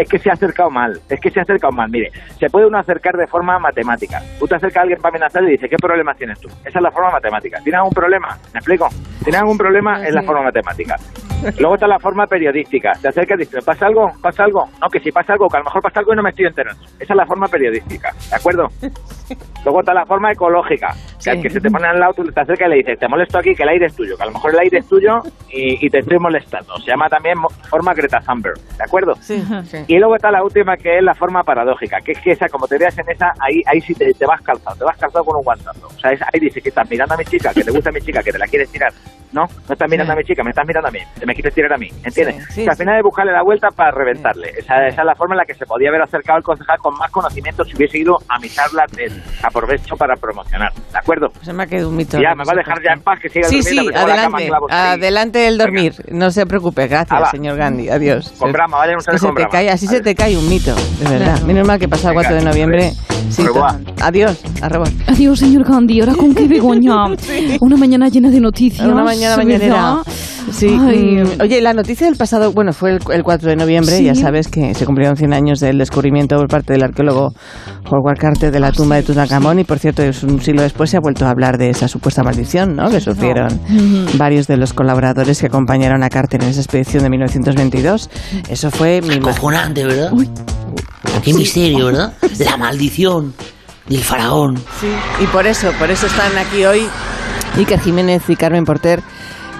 es 0.00 0.09
que 0.09 0.18
se 0.18 0.30
ha 0.30 0.35
acercado 0.35 0.70
mal, 0.70 1.00
es 1.09 1.20
que 1.20 1.30
se 1.30 1.40
ha 1.40 1.42
acercado 1.42 1.72
mal. 1.72 1.90
Mire, 1.90 2.11
se 2.38 2.48
puede 2.50 2.66
uno 2.66 2.78
acercar 2.78 3.16
de 3.16 3.26
forma 3.26 3.59
matemática. 3.59 4.22
Tú 4.38 4.46
te 4.46 4.54
acercas 4.54 4.78
a 4.78 4.82
alguien 4.82 5.00
para 5.00 5.11
amenazar 5.16 5.42
y 5.44 5.52
dices, 5.52 5.68
¿qué 5.70 5.76
problemas 5.76 6.16
tienes 6.16 6.38
tú? 6.40 6.48
Esa 6.64 6.78
es 6.78 6.82
la 6.82 6.90
forma 6.90 7.11
matemática. 7.11 7.59
¿Tienes 7.62 7.78
algún 7.78 7.92
problema? 7.92 8.37
¿Me 8.52 8.59
explico? 8.59 8.88
¿Tienes 9.22 9.40
algún 9.40 9.59
problema? 9.59 9.86
Es 9.94 10.14
la 10.14 10.22
forma 10.22 10.42
matemática. 10.42 10.96
Luego 11.59 11.75
está 11.75 11.87
la 11.87 11.99
forma 11.99 12.27
periodística. 12.27 12.92
Te 13.01 13.09
acercas 13.09 13.37
y 13.38 13.44
dices, 13.44 13.62
¿pasa 13.64 13.87
algo? 13.87 14.11
¿Pasa 14.22 14.44
algo? 14.44 14.68
No, 14.81 14.88
que 14.88 15.01
si 15.01 15.12
pasa 15.12 15.35
algo, 15.35 15.49
que 15.49 15.57
a 15.59 15.61
lo 15.61 15.64
mejor 15.66 15.83
pasa 15.83 16.01
algo 16.01 16.12
y 16.12 16.16
no 16.16 16.22
me 16.22 16.31
estoy 16.31 16.46
enterando. 16.46 16.83
Esa 16.99 17.12
es 17.12 17.16
la 17.16 17.27
forma 17.27 17.46
periodística, 17.46 18.12
¿de 18.31 18.37
acuerdo? 18.37 18.68
Luego 19.64 19.81
está 19.81 19.92
la 19.92 20.07
forma 20.07 20.31
ecológica, 20.33 20.94
que 21.22 21.31
al 21.31 21.42
que 21.42 21.51
se 21.51 21.61
te 21.61 21.70
pone 21.70 21.87
al 21.88 21.99
lado, 21.99 22.14
tú 22.14 22.25
te 22.25 22.40
acercas 22.40 22.68
y 22.68 22.70
le 22.70 22.77
dices, 22.77 22.99
te 23.01 23.09
molesto 23.09 23.38
aquí, 23.38 23.55
que 23.55 23.64
el 23.64 23.68
aire 23.70 23.87
es 23.87 23.96
tuyo, 23.96 24.16
que 24.16 24.22
a 24.22 24.27
lo 24.27 24.33
mejor 24.33 24.53
el 24.53 24.61
aire 24.61 24.79
es 24.79 24.88
tuyo 24.88 25.22
y, 25.51 25.85
y 25.85 25.90
te 25.90 25.99
estoy 25.99 26.18
molestando. 26.18 26.77
Se 26.79 26.87
llama 26.87 27.09
también 27.09 27.37
forma 27.68 27.92
Greta 27.92 28.20
Thunberg, 28.20 28.59
¿de 28.59 28.85
acuerdo? 28.85 29.14
Y 29.88 29.99
luego 29.99 30.14
está 30.16 30.31
la 30.31 30.42
última, 30.44 30.77
que 30.77 30.99
es 30.99 31.03
la 31.03 31.14
forma 31.14 31.42
paradójica, 31.42 32.01
que 32.01 32.12
es 32.12 32.20
que 32.20 32.31
esa, 32.33 32.49
como 32.49 32.68
te 32.68 32.79
veas 32.79 32.96
en 32.99 33.11
esa, 33.11 33.35
ahí, 33.40 33.61
ahí 33.66 33.81
sí 33.81 33.94
te, 33.94 34.14
te 34.14 34.25
vas 34.25 34.40
calzado, 34.42 34.77
te 34.77 34.85
vas 34.85 34.96
calzado 34.96 35.25
con 35.25 35.37
un 35.37 35.42
guantazo. 35.42 35.87
O 35.88 35.99
sea, 35.99 36.12
esa- 36.12 36.27
ahí 36.33 36.38
dice 36.40 36.61
que 36.61 36.68
estás 36.68 36.88
mirando 36.88 37.14
a 37.14 37.18
mi 37.18 37.25
chica, 37.25 37.53
que 37.53 37.64
te 37.64 37.70
gusta 37.72 37.90
mi 37.90 38.01
chica, 38.01 38.22
que 38.22 38.31
te 38.33 38.38
la 38.38 38.46
quieres 38.46 38.70
tirar. 38.70 38.92
No, 39.33 39.49
no 39.68 39.75
estás 39.76 39.88
mirando 39.90 40.12
a 40.12 40.16
mi 40.16 40.24
chica, 40.24 40.42
me 40.42 40.50
estás 40.50 40.66
mirando 40.66 40.88
a 40.88 40.90
mí, 40.90 40.98
te 41.18 41.26
me 41.26 41.34
quieres 41.34 41.54
tirar 41.54 41.72
a 41.72 41.76
mí, 41.78 41.88
¿entiendes? 42.04 42.36
Sí, 42.48 42.52
sí, 42.54 42.60
O 42.62 42.64
sea, 42.64 42.72
al 42.72 42.78
final 42.78 42.96
es 42.98 43.02
buscarle 43.04 43.32
la 43.32 43.42
vuelta 43.42 43.68
para 43.70 43.90
reventarle. 43.92 44.48
Esa, 44.58 44.86
esa 44.88 45.00
es 45.02 45.06
la 45.06 45.14
forma 45.14 45.34
en 45.34 45.38
la 45.38 45.44
que 45.44 45.54
se 45.54 45.66
podía 45.66 45.88
haber 45.90 46.02
acercado 46.02 46.38
el 46.38 46.44
concejal 46.44 46.78
con 46.78 46.94
más 46.98 47.10
conocimiento 47.10 47.64
si 47.64 47.76
hubiese 47.76 47.98
ido 47.98 48.18
a 48.28 48.38
mi 48.38 48.48
charla 48.48 48.84
de 48.96 49.10
aprovecho 49.42 49.96
para 49.96 50.14
promocionar, 50.16 50.72
¿de 50.72 50.98
acuerdo? 50.98 51.28
Se 51.42 51.52
me 51.52 51.62
ha 51.62 51.66
quedado 51.66 51.88
un 51.90 51.96
mito. 51.96 52.18
Ya, 52.20 52.34
me 52.34 52.44
va 52.44 52.52
a 52.52 52.56
dejar 52.56 52.82
ya 52.82 52.92
en 52.92 53.00
paz 53.02 53.18
que 53.20 53.28
siga 53.28 53.48
Sí, 53.48 53.56
durmiendo, 53.60 53.82
sí, 53.82 53.94
tengo 53.94 54.06
la 54.08 54.16
cama 54.16 54.38
adelante. 54.38 54.66
Adelante 54.74 55.46
el 55.48 55.58
dormir. 55.58 55.92
No 56.10 56.30
se 56.30 56.46
preocupe. 56.46 56.86
Gracias, 56.88 57.12
Hala. 57.18 57.30
señor 57.30 57.56
Gandhi. 57.56 57.88
Adiós. 57.88 58.32
Con 58.38 58.52
brama, 58.52 58.78
vayan 58.78 58.98
Es 58.98 59.06
que 59.06 59.18
se 59.18 59.32
te 59.32 59.46
cae, 59.48 59.70
así 59.70 59.86
se 59.86 60.00
te 60.00 60.14
cae 60.14 60.36
un 60.36 60.48
mito, 60.48 60.74
de 60.74 61.08
verdad. 61.10 61.40
Menos 61.42 61.66
mal 61.66 61.78
que 61.78 61.88
pasa 61.88 62.08
el 62.08 62.14
4 62.14 62.34
de 62.36 62.42
noviembre. 62.44 62.92
Sí, 63.28 63.42
revoir. 63.44 63.82
to- 63.82 63.92
Adiós. 64.04 64.40
Arrebos. 64.62 64.92
Adiós, 65.08 65.38
señor 65.40 65.64
Gandhi. 65.64 66.00
¿Ahora 66.00 66.14
con 66.14 66.32
qué 66.34 66.46
Begoña? 66.48 67.06
Una 67.60 67.76
mañana 67.76 68.08
llena 68.08 68.30
de 68.30 68.40
noticias. 68.40 68.86
Una 68.86 69.02
mañana 69.02 69.36
mañanera. 69.36 69.65
Sí. 70.52 70.79
Ay. 70.81 71.22
Oye, 71.40 71.61
la 71.61 71.72
noticia 71.74 72.07
del 72.07 72.16
pasado, 72.16 72.52
bueno, 72.52 72.72
fue 72.72 72.90
el, 72.92 72.98
el 73.12 73.22
4 73.24 73.50
de 73.50 73.57
noviembre, 73.57 73.96
Sí. 73.96 74.05
ya 74.05 74.14
sabes 74.14 74.46
que 74.48 74.74
se 74.74 74.87
cumplieron 74.87 75.16
100 75.16 75.33
años 75.33 75.59
del 75.61 75.79
descubrimiento 75.79 76.37
por 76.37 76.48
parte 76.48 76.72
del 76.72 76.85
arqueólogo 76.85 77.33
Howard 77.90 78.18
Carter 78.18 78.52
de 78.52 78.61
la 78.61 78.70
tumba 78.72 78.96
de 78.96 79.02
Tutankamón 79.02 79.59
y 79.59 79.64
por 79.64 79.79
cierto, 79.81 80.02
es 80.02 80.22
un 80.22 80.40
siglo 80.40 80.62
después 80.62 80.90
se 80.90 80.96
ha 80.96 81.00
vuelto 81.00 81.26
a 81.26 81.31
hablar 81.31 81.59
de 81.59 81.70
esa 81.70 81.88
supuesta 81.88 82.22
maldición, 82.22 82.76
¿no? 82.76 82.88
Que 82.90 83.00
sufrieron 83.00 83.52
Ujú. 83.52 84.16
varios 84.18 84.46
de 84.46 84.57
los 84.57 84.72
colaboradores 84.72 85.40
que 85.40 85.46
acompañaron 85.46 86.02
a 86.05 86.09
Carter 86.09 86.42
en 86.42 86.50
esa 86.50 86.61
expedición 86.61 87.02
de 87.02 87.11
1922. 87.11 88.09
Eso 88.48 88.70
fue 88.70 89.00
mi 89.02 89.14
Acojonante, 89.14 89.85
¿verdad? 89.85 90.12
Qué 91.24 91.35
misterio, 91.35 91.87
¿verdad? 91.87 92.12
La 92.38 92.57
maldición 92.57 93.35
del 93.88 94.00
faraón. 94.02 94.57
Sí, 94.81 94.88
y 95.22 95.26
por 95.26 95.46
eso, 95.46 95.72
por 95.79 95.90
eso 95.90 96.07
están 96.07 96.37
aquí 96.38 96.64
hoy 96.64 96.87
Iker 97.57 97.81
Jiménez 97.81 98.22
y 98.29 98.37
Carmen 98.37 98.64
Porter, 98.64 99.00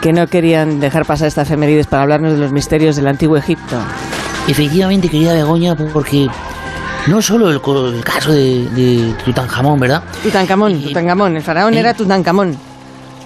que 0.07 0.12
no 0.12 0.29
querían 0.29 0.79
dejar 0.79 1.05
pasar 1.05 1.27
esta 1.27 1.42
efemérides 1.42 1.88
para 1.88 2.05
hablarnos 2.05 2.35
de 2.35 2.38
los 2.38 2.53
misterios 2.53 2.95
del 2.95 3.09
antiguo 3.09 3.37
Egipto. 3.37 3.77
Efectivamente, 4.47 5.09
querida 5.09 5.35
Begoña, 5.35 5.75
porque 5.92 6.29
no 7.09 7.21
solo 7.21 7.49
el, 7.49 7.57
el 7.57 8.05
caso 8.05 8.31
de, 8.31 8.69
de 8.69 9.14
Tutankamón, 9.25 9.81
¿verdad? 9.81 10.05
Tutankamón, 10.23 10.81
Tutankamón, 10.81 11.35
el 11.35 11.42
faraón 11.42 11.75
eh, 11.75 11.81
era 11.81 11.92
Tutankamón. 11.92 12.57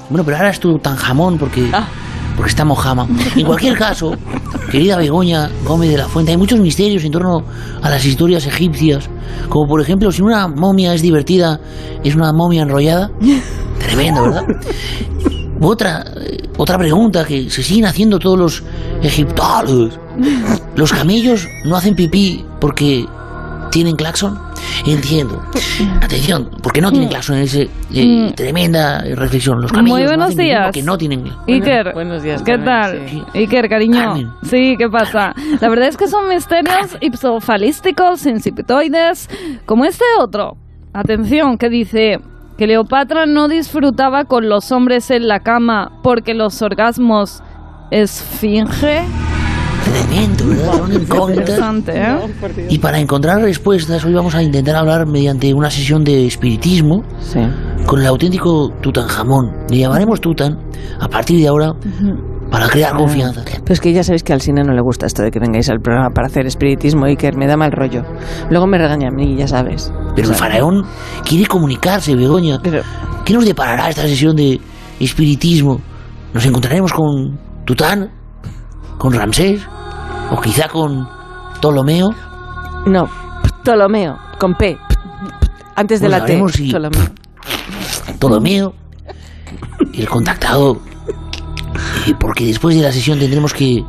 Bueno, 0.09 0.25
pero 0.25 0.38
ahora 0.38 0.49
es 0.49 0.59
Tutankamón 0.59 1.37
porque, 1.37 1.71
porque 2.35 2.49
está 2.49 2.64
Mojama. 2.64 3.07
En 3.37 3.45
cualquier 3.45 3.77
caso, 3.77 4.16
querida 4.71 4.97
Begoña 4.97 5.51
Gómez 5.66 5.90
de 5.90 5.99
la 5.99 6.09
Fuente, 6.09 6.31
hay 6.31 6.38
muchos 6.38 6.61
misterios 6.61 7.05
en 7.05 7.12
torno 7.12 7.45
a 7.83 7.90
las 7.90 8.07
historias 8.07 8.47
egipcias. 8.47 9.07
Como 9.51 9.69
por 9.69 9.83
ejemplo, 9.83 10.11
si 10.11 10.23
una 10.23 10.49
momia 10.49 10.95
es 10.95 11.03
divertida, 11.03 11.61
es 12.03 12.14
una 12.14 12.33
momia 12.33 12.62
enrollada. 12.62 13.11
Tremendo, 13.79 14.23
¿verdad? 14.23 14.45
Otra, 15.61 16.05
eh, 16.20 16.38
otra 16.57 16.79
pregunta 16.79 17.25
que 17.25 17.51
se 17.51 17.62
siguen 17.62 17.85
haciendo 17.87 18.18
todos 18.18 18.38
los 18.38 18.62
egiptólogos. 19.03 19.99
¿Los 20.77 20.92
camellos 20.92 21.46
no 21.64 21.77
hacen 21.77 21.94
pipí 21.94 22.44
porque 22.61 23.05
tienen 23.70 23.94
claxon? 23.96 24.38
Entiendo. 24.87 25.42
Atención, 26.01 26.51
porque 26.62 26.81
no 26.81 26.90
tienen 26.90 27.09
claxon 27.11 27.37
en 27.37 27.42
ese 27.42 27.68
eh, 27.92 28.29
Mm. 28.31 28.35
tremenda 28.35 29.03
reflexión. 29.14 29.61
Los 29.61 29.70
camellos 29.73 29.90
Muy 29.92 30.03
no 30.03 30.09
buenos 30.09 30.25
hacen 30.27 30.37
pipí 30.38 30.49
días. 30.49 30.64
porque 30.66 30.83
no 30.83 30.96
tienen 30.99 31.25
Iker, 31.46 31.92
buenos 31.92 32.23
días, 32.23 32.42
¿qué 32.42 32.53
Carmen, 32.53 32.66
tal? 32.66 33.27
Iker, 33.35 33.68
cariño. 33.68 34.01
Carmen. 34.01 34.31
Sí, 34.44 34.77
¿qué 34.79 34.88
pasa? 34.88 35.35
La 35.61 35.68
verdad 35.68 35.88
es 35.88 35.96
que 35.96 36.09
son 36.09 36.29
misterios 36.29 36.96
ipsofalísticos, 37.01 38.25
incipitoides, 38.27 39.29
como 39.66 39.85
este 39.85 40.05
otro. 40.18 40.57
Atención, 40.92 41.57
que 41.59 41.68
dice 41.68 42.18
Cleopatra 42.61 43.25
no 43.25 43.49
disfrutaba 43.49 44.27
con 44.27 44.51
los 44.51 44.70
hombres 44.70 45.11
en 45.11 45.29
la 45.29 45.40
cama 45.40 45.92
porque 46.03 46.35
los 46.35 46.61
orgasmos 46.61 47.42
esfinge. 47.90 49.01
Tremendo. 49.83 51.31
Interesante, 51.31 51.92
¿eh? 51.96 52.16
Y 52.68 52.79
para 52.79 52.99
encontrar 52.99 53.40
respuestas, 53.40 54.05
hoy 54.05 54.12
vamos 54.12 54.35
a 54.35 54.42
intentar 54.42 54.77
hablar 54.77 55.07
mediante 55.07 55.55
una 55.55 55.70
sesión 55.70 56.05
de 56.05 56.27
espiritismo 56.27 57.03
Sí. 57.20 57.40
con 57.87 58.03
el 58.03 58.07
auténtico 58.07 58.70
Tutankamón. 58.83 59.53
Le 59.70 59.79
llamaremos 59.79 60.20
Tutan 60.20 60.59
a 61.01 61.09
partir 61.09 61.40
de 61.40 61.49
ahora 61.49 61.73
para 62.51 62.69
crear 62.69 62.95
confianza. 62.97 63.43
Pero 63.45 63.73
es 63.73 63.81
que 63.81 63.93
ya 63.93 64.03
sabéis 64.03 64.23
que 64.23 64.33
al 64.33 64.41
cine 64.41 64.63
no 64.65 64.73
le 64.73 64.81
gusta 64.81 65.07
esto 65.07 65.23
de 65.23 65.31
que 65.31 65.39
vengáis 65.39 65.69
al 65.71 65.81
programa 65.81 66.11
para 66.11 66.27
hacer 66.27 66.47
espiritismo, 66.47 67.07
Iker, 67.07 67.37
me 67.37 67.47
da 67.47 67.57
mal 67.57 67.71
rollo. 67.73 68.03
Luego 68.51 68.67
me 68.67 68.77
regaña 68.79 69.09
a 69.09 69.11
mí, 69.11 69.37
ya 69.37 69.47
sabes. 69.47 69.93
Pero 70.17 70.29
el 70.31 70.35
faraón 70.35 70.85
quiere 71.25 71.47
comunicarse, 71.47 72.15
Begoña. 72.17 72.59
¿Qué 73.25 73.35
nos 73.35 73.45
deparará 73.45 73.89
esta 73.89 74.03
sesión 74.03 74.35
de 74.37 74.61
espiritismo? 74.99 75.81
¿Nos 76.35 76.45
encontraremos 76.45 76.93
con 76.93 77.39
Tután? 77.65 78.11
¿Con 78.99 79.13
Ramsés? 79.13 79.63
¿O 80.31 80.41
quizá 80.41 80.69
con 80.69 81.09
Ptolomeo? 81.61 82.11
No, 82.87 83.09
Ptolomeo, 83.63 84.17
con 84.39 84.55
P. 84.55 84.77
Antes 85.77 86.01
de 86.01 86.09
Bueno, 86.09 86.21
la 86.21 86.27
T. 86.27 86.49
si- 86.53 86.69
Ptolomeo. 86.71 87.03
Ptolomeo, 88.19 88.75
el 89.95 90.09
contactado. 90.09 90.79
Eh, 92.07 92.15
porque 92.19 92.47
después 92.47 92.77
de 92.77 92.83
la 92.83 92.93
sesión 92.93 93.19
tendremos 93.19 93.53
que, 93.53 93.85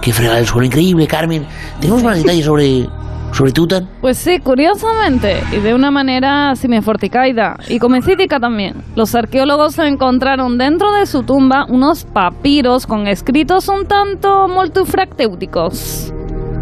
que 0.00 0.12
fregar 0.12 0.38
el 0.38 0.46
suelo. 0.46 0.66
Increíble, 0.66 1.06
Carmen. 1.06 1.46
¿Tenemos 1.80 2.02
más 2.02 2.16
detalles 2.16 2.44
sobre, 2.44 2.88
sobre 3.32 3.52
Tutan? 3.52 3.88
Pues 4.00 4.18
sí, 4.18 4.38
curiosamente, 4.38 5.42
y 5.52 5.60
de 5.60 5.74
una 5.74 5.90
manera 5.90 6.54
semiforticaida 6.54 7.56
y 7.68 7.78
comecídica 7.78 8.38
también, 8.38 8.82
los 8.96 9.14
arqueólogos 9.14 9.78
encontraron 9.78 10.58
dentro 10.58 10.92
de 10.92 11.06
su 11.06 11.22
tumba 11.22 11.66
unos 11.68 12.04
papiros 12.04 12.86
con 12.86 13.06
escritos 13.06 13.68
un 13.68 13.86
tanto 13.86 14.48
multifractéuticos. 14.48 16.12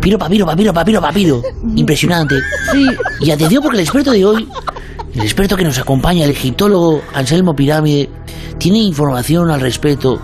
Piro, 0.00 0.18
papiro, 0.18 0.46
papiro, 0.46 0.72
papiro, 0.72 1.00
papiro. 1.00 1.42
Impresionante. 1.76 2.36
Sí. 2.72 2.86
Y 3.20 3.30
atención 3.30 3.62
porque 3.62 3.76
el 3.76 3.84
experto 3.84 4.12
de 4.12 4.24
hoy, 4.24 4.48
el 5.14 5.20
experto 5.20 5.56
que 5.56 5.64
nos 5.64 5.78
acompaña, 5.78 6.24
el 6.24 6.30
egiptólogo 6.30 7.02
Anselmo 7.12 7.54
Pirámide, 7.54 8.08
tiene 8.58 8.78
información 8.78 9.50
al 9.50 9.60
respecto. 9.60 10.18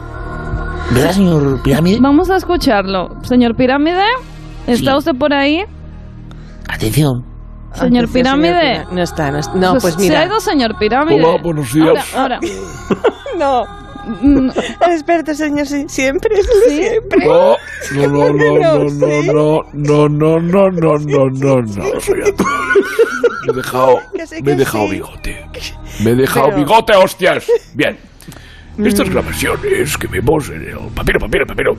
¿Verdad, 0.92 1.12
señor 1.12 1.62
Pirámide? 1.62 1.99
Vamos 2.01 2.31
a 2.31 2.37
escucharlo. 2.37 3.16
Señor 3.22 3.57
Pirámide, 3.57 4.05
¿está 4.66 4.92
Sí. 4.92 4.96
usted 4.99 5.14
por 5.16 5.33
ahí? 5.33 5.64
Atención. 6.68 7.25
Señor 7.75 8.05
Atención, 8.05 8.12
Pirámide. 8.12 8.85
No 8.92 9.03
está, 9.03 9.31
no, 9.31 9.38
está. 9.38 9.55
no 9.55 9.79
pues, 9.79 9.94
Se 9.94 10.01
mira. 10.01 10.20
ha 10.20 10.27
ido 10.27 10.40
señor 10.40 10.79
Pirámide. 10.79 11.22
Hola, 11.25 11.42
buenos 11.42 11.72
días. 11.72 12.14
Ahora, 12.14 12.37
ahora. 12.37 12.40
No. 13.38 13.64
Mm, 14.22 14.51
El 14.87 14.92
experto, 14.92 15.35
señor, 15.35 15.66
sí, 15.66 15.85
siempre, 15.88 16.31
siempre. 16.68 17.27
No, 17.27 17.57
no, 17.92 18.07
no, 18.07 18.33
no, 18.33 18.85
no, 18.88 19.62
no, 19.75 20.09
no, 20.09 20.09
no, 20.09 20.40
no, 20.40 20.70
no, 20.70 20.99
no, 20.99 21.29
no, 21.29 21.62
no, 21.62 21.85
Me 23.44 23.51
he 23.51 23.53
dejado, 23.53 23.99
me 24.42 24.53
he 24.53 24.57
dejado 24.57 24.88
bigote. 24.88 25.46
Me 26.05 26.11
he 26.11 26.14
dejado 26.14 26.53
bigote, 26.53 26.94
hostias. 26.94 27.44
Bien. 27.75 27.99
Estas 28.85 29.09
grabaciones 29.09 29.97
que 29.97 30.07
vemos 30.09 30.51
en 30.51 30.62
el 30.62 30.77
papiro, 30.95 31.19
papiro, 31.21 31.47
papiro, 31.47 31.73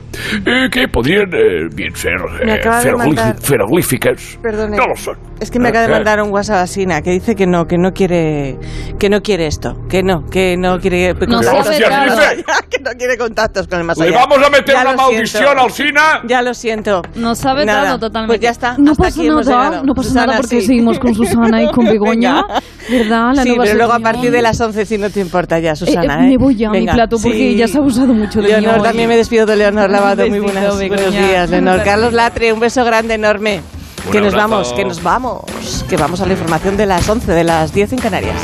eh, 0.44 0.68
que 0.70 0.88
podrían 0.88 1.30
bien 1.30 1.68
bien 1.74 1.94
ser 1.94 2.12
Me 2.44 2.54
eh, 2.56 3.34
jeroglíficas, 3.44 4.38
no 4.42 4.86
lo 4.86 4.96
son. 4.96 5.16
Es 5.40 5.50
que 5.50 5.60
me 5.60 5.68
acaba 5.68 5.86
de 5.86 5.92
Eh, 5.92 5.94
mandar 5.94 6.20
un 6.22 6.30
WhatsApp 6.32 6.64
a 6.64 6.66
Sina 6.66 7.00
que 7.00 7.10
dice 7.12 7.36
que 7.36 7.46
no, 7.46 7.66
que 7.66 7.78
no 7.78 7.92
quiere, 7.92 8.58
que 8.98 9.08
no 9.08 9.20
quiere 9.20 9.46
esto, 9.46 9.74
que 9.88 10.02
no, 10.02 10.24
que 10.26 10.56
no 10.58 10.78
quiere 10.80 11.14
No 11.14 11.18
contactos 11.40 11.44
sabe 11.46 11.64
con 11.64 11.74
el 11.74 11.80
nada. 11.90 12.06
más 12.06 12.18
allá, 12.18 12.44
que 12.68 12.78
no 12.82 12.90
quiere 12.98 13.16
contactos 13.16 13.68
con 13.68 13.78
el 13.78 13.84
más 13.84 13.98
Le 13.98 14.06
allá. 14.08 14.16
vamos 14.26 14.46
a 14.46 14.50
meter 14.50 14.74
Ya 14.74 14.82
una 14.82 14.92
maldición 14.96 15.44
siento. 15.44 15.62
al 15.62 15.70
Sina. 15.70 16.02
Ya 16.26 16.42
lo 16.42 16.54
siento. 16.54 17.02
Nos 17.14 17.44
ha 17.44 17.54
Nada. 17.54 17.80
vetado 17.82 17.98
totalmente. 18.00 18.32
Pues 18.32 18.40
ya 18.40 18.50
está. 18.50 18.74
No 18.78 18.90
hasta 18.92 19.04
pasa 19.04 19.22
nada, 19.22 19.82
no 19.84 19.94
pasa 19.94 20.08
Susana, 20.08 20.26
nada 20.26 20.38
porque 20.40 20.60
sí. 20.60 20.66
seguimos 20.66 20.98
con 20.98 21.14
Susana 21.14 21.62
y 21.62 21.70
con 21.70 21.84
Begoña. 21.86 22.42
¿Verdad? 22.90 23.32
La 23.34 23.42
sí, 23.42 23.48
nueva 23.50 23.64
pero 23.64 23.76
luego 23.76 23.92
a 23.92 24.00
partir 24.00 24.30
de 24.32 24.42
las 24.42 24.60
11, 24.60 24.86
si 24.86 24.98
no 24.98 25.10
te 25.10 25.20
importa 25.20 25.58
ya, 25.60 25.76
Susana. 25.76 26.20
Eh, 26.20 26.22
eh, 26.22 26.26
¿eh? 26.26 26.30
me 26.30 26.36
voy 26.38 26.56
ya 26.56 26.70
mi 26.70 26.78
Venga, 26.88 26.94
plato 26.94 27.18
porque 27.18 27.36
sí. 27.36 27.56
ya 27.56 27.68
se 27.68 27.76
ha 27.76 27.80
abusado 27.80 28.14
mucho 28.14 28.40
de 28.40 28.48
mí 28.48 28.60
Leonor, 28.60 28.82
también 28.82 29.08
me 29.08 29.16
despido 29.16 29.46
de 29.46 29.56
Leonor 29.56 29.90
Lavado. 29.90 30.26
Muy 30.28 30.40
buenas, 30.40 30.76
buenos 30.76 31.12
días, 31.12 31.50
Leonor. 31.50 31.82
Carlos 31.82 32.12
Latre, 32.12 32.52
un 32.52 32.60
beso 32.60 32.84
grande, 32.84 33.14
enorme. 33.14 33.62
Un 34.06 34.12
que 34.12 34.20
nos 34.20 34.34
vamos, 34.34 34.72
que 34.72 34.84
nos 34.84 35.02
vamos. 35.02 35.84
Que 35.88 35.96
vamos 35.96 36.20
a 36.20 36.26
la 36.26 36.32
información 36.32 36.76
de 36.76 36.86
las 36.86 37.08
11, 37.08 37.32
de 37.32 37.44
las 37.44 37.72
10 37.72 37.94
en 37.94 37.98
Canarias. 37.98 38.40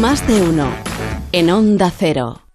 Más 0.00 0.26
de 0.26 0.40
uno. 0.40 0.68
En 1.32 1.50
Onda 1.50 1.90
Cero. 1.96 2.45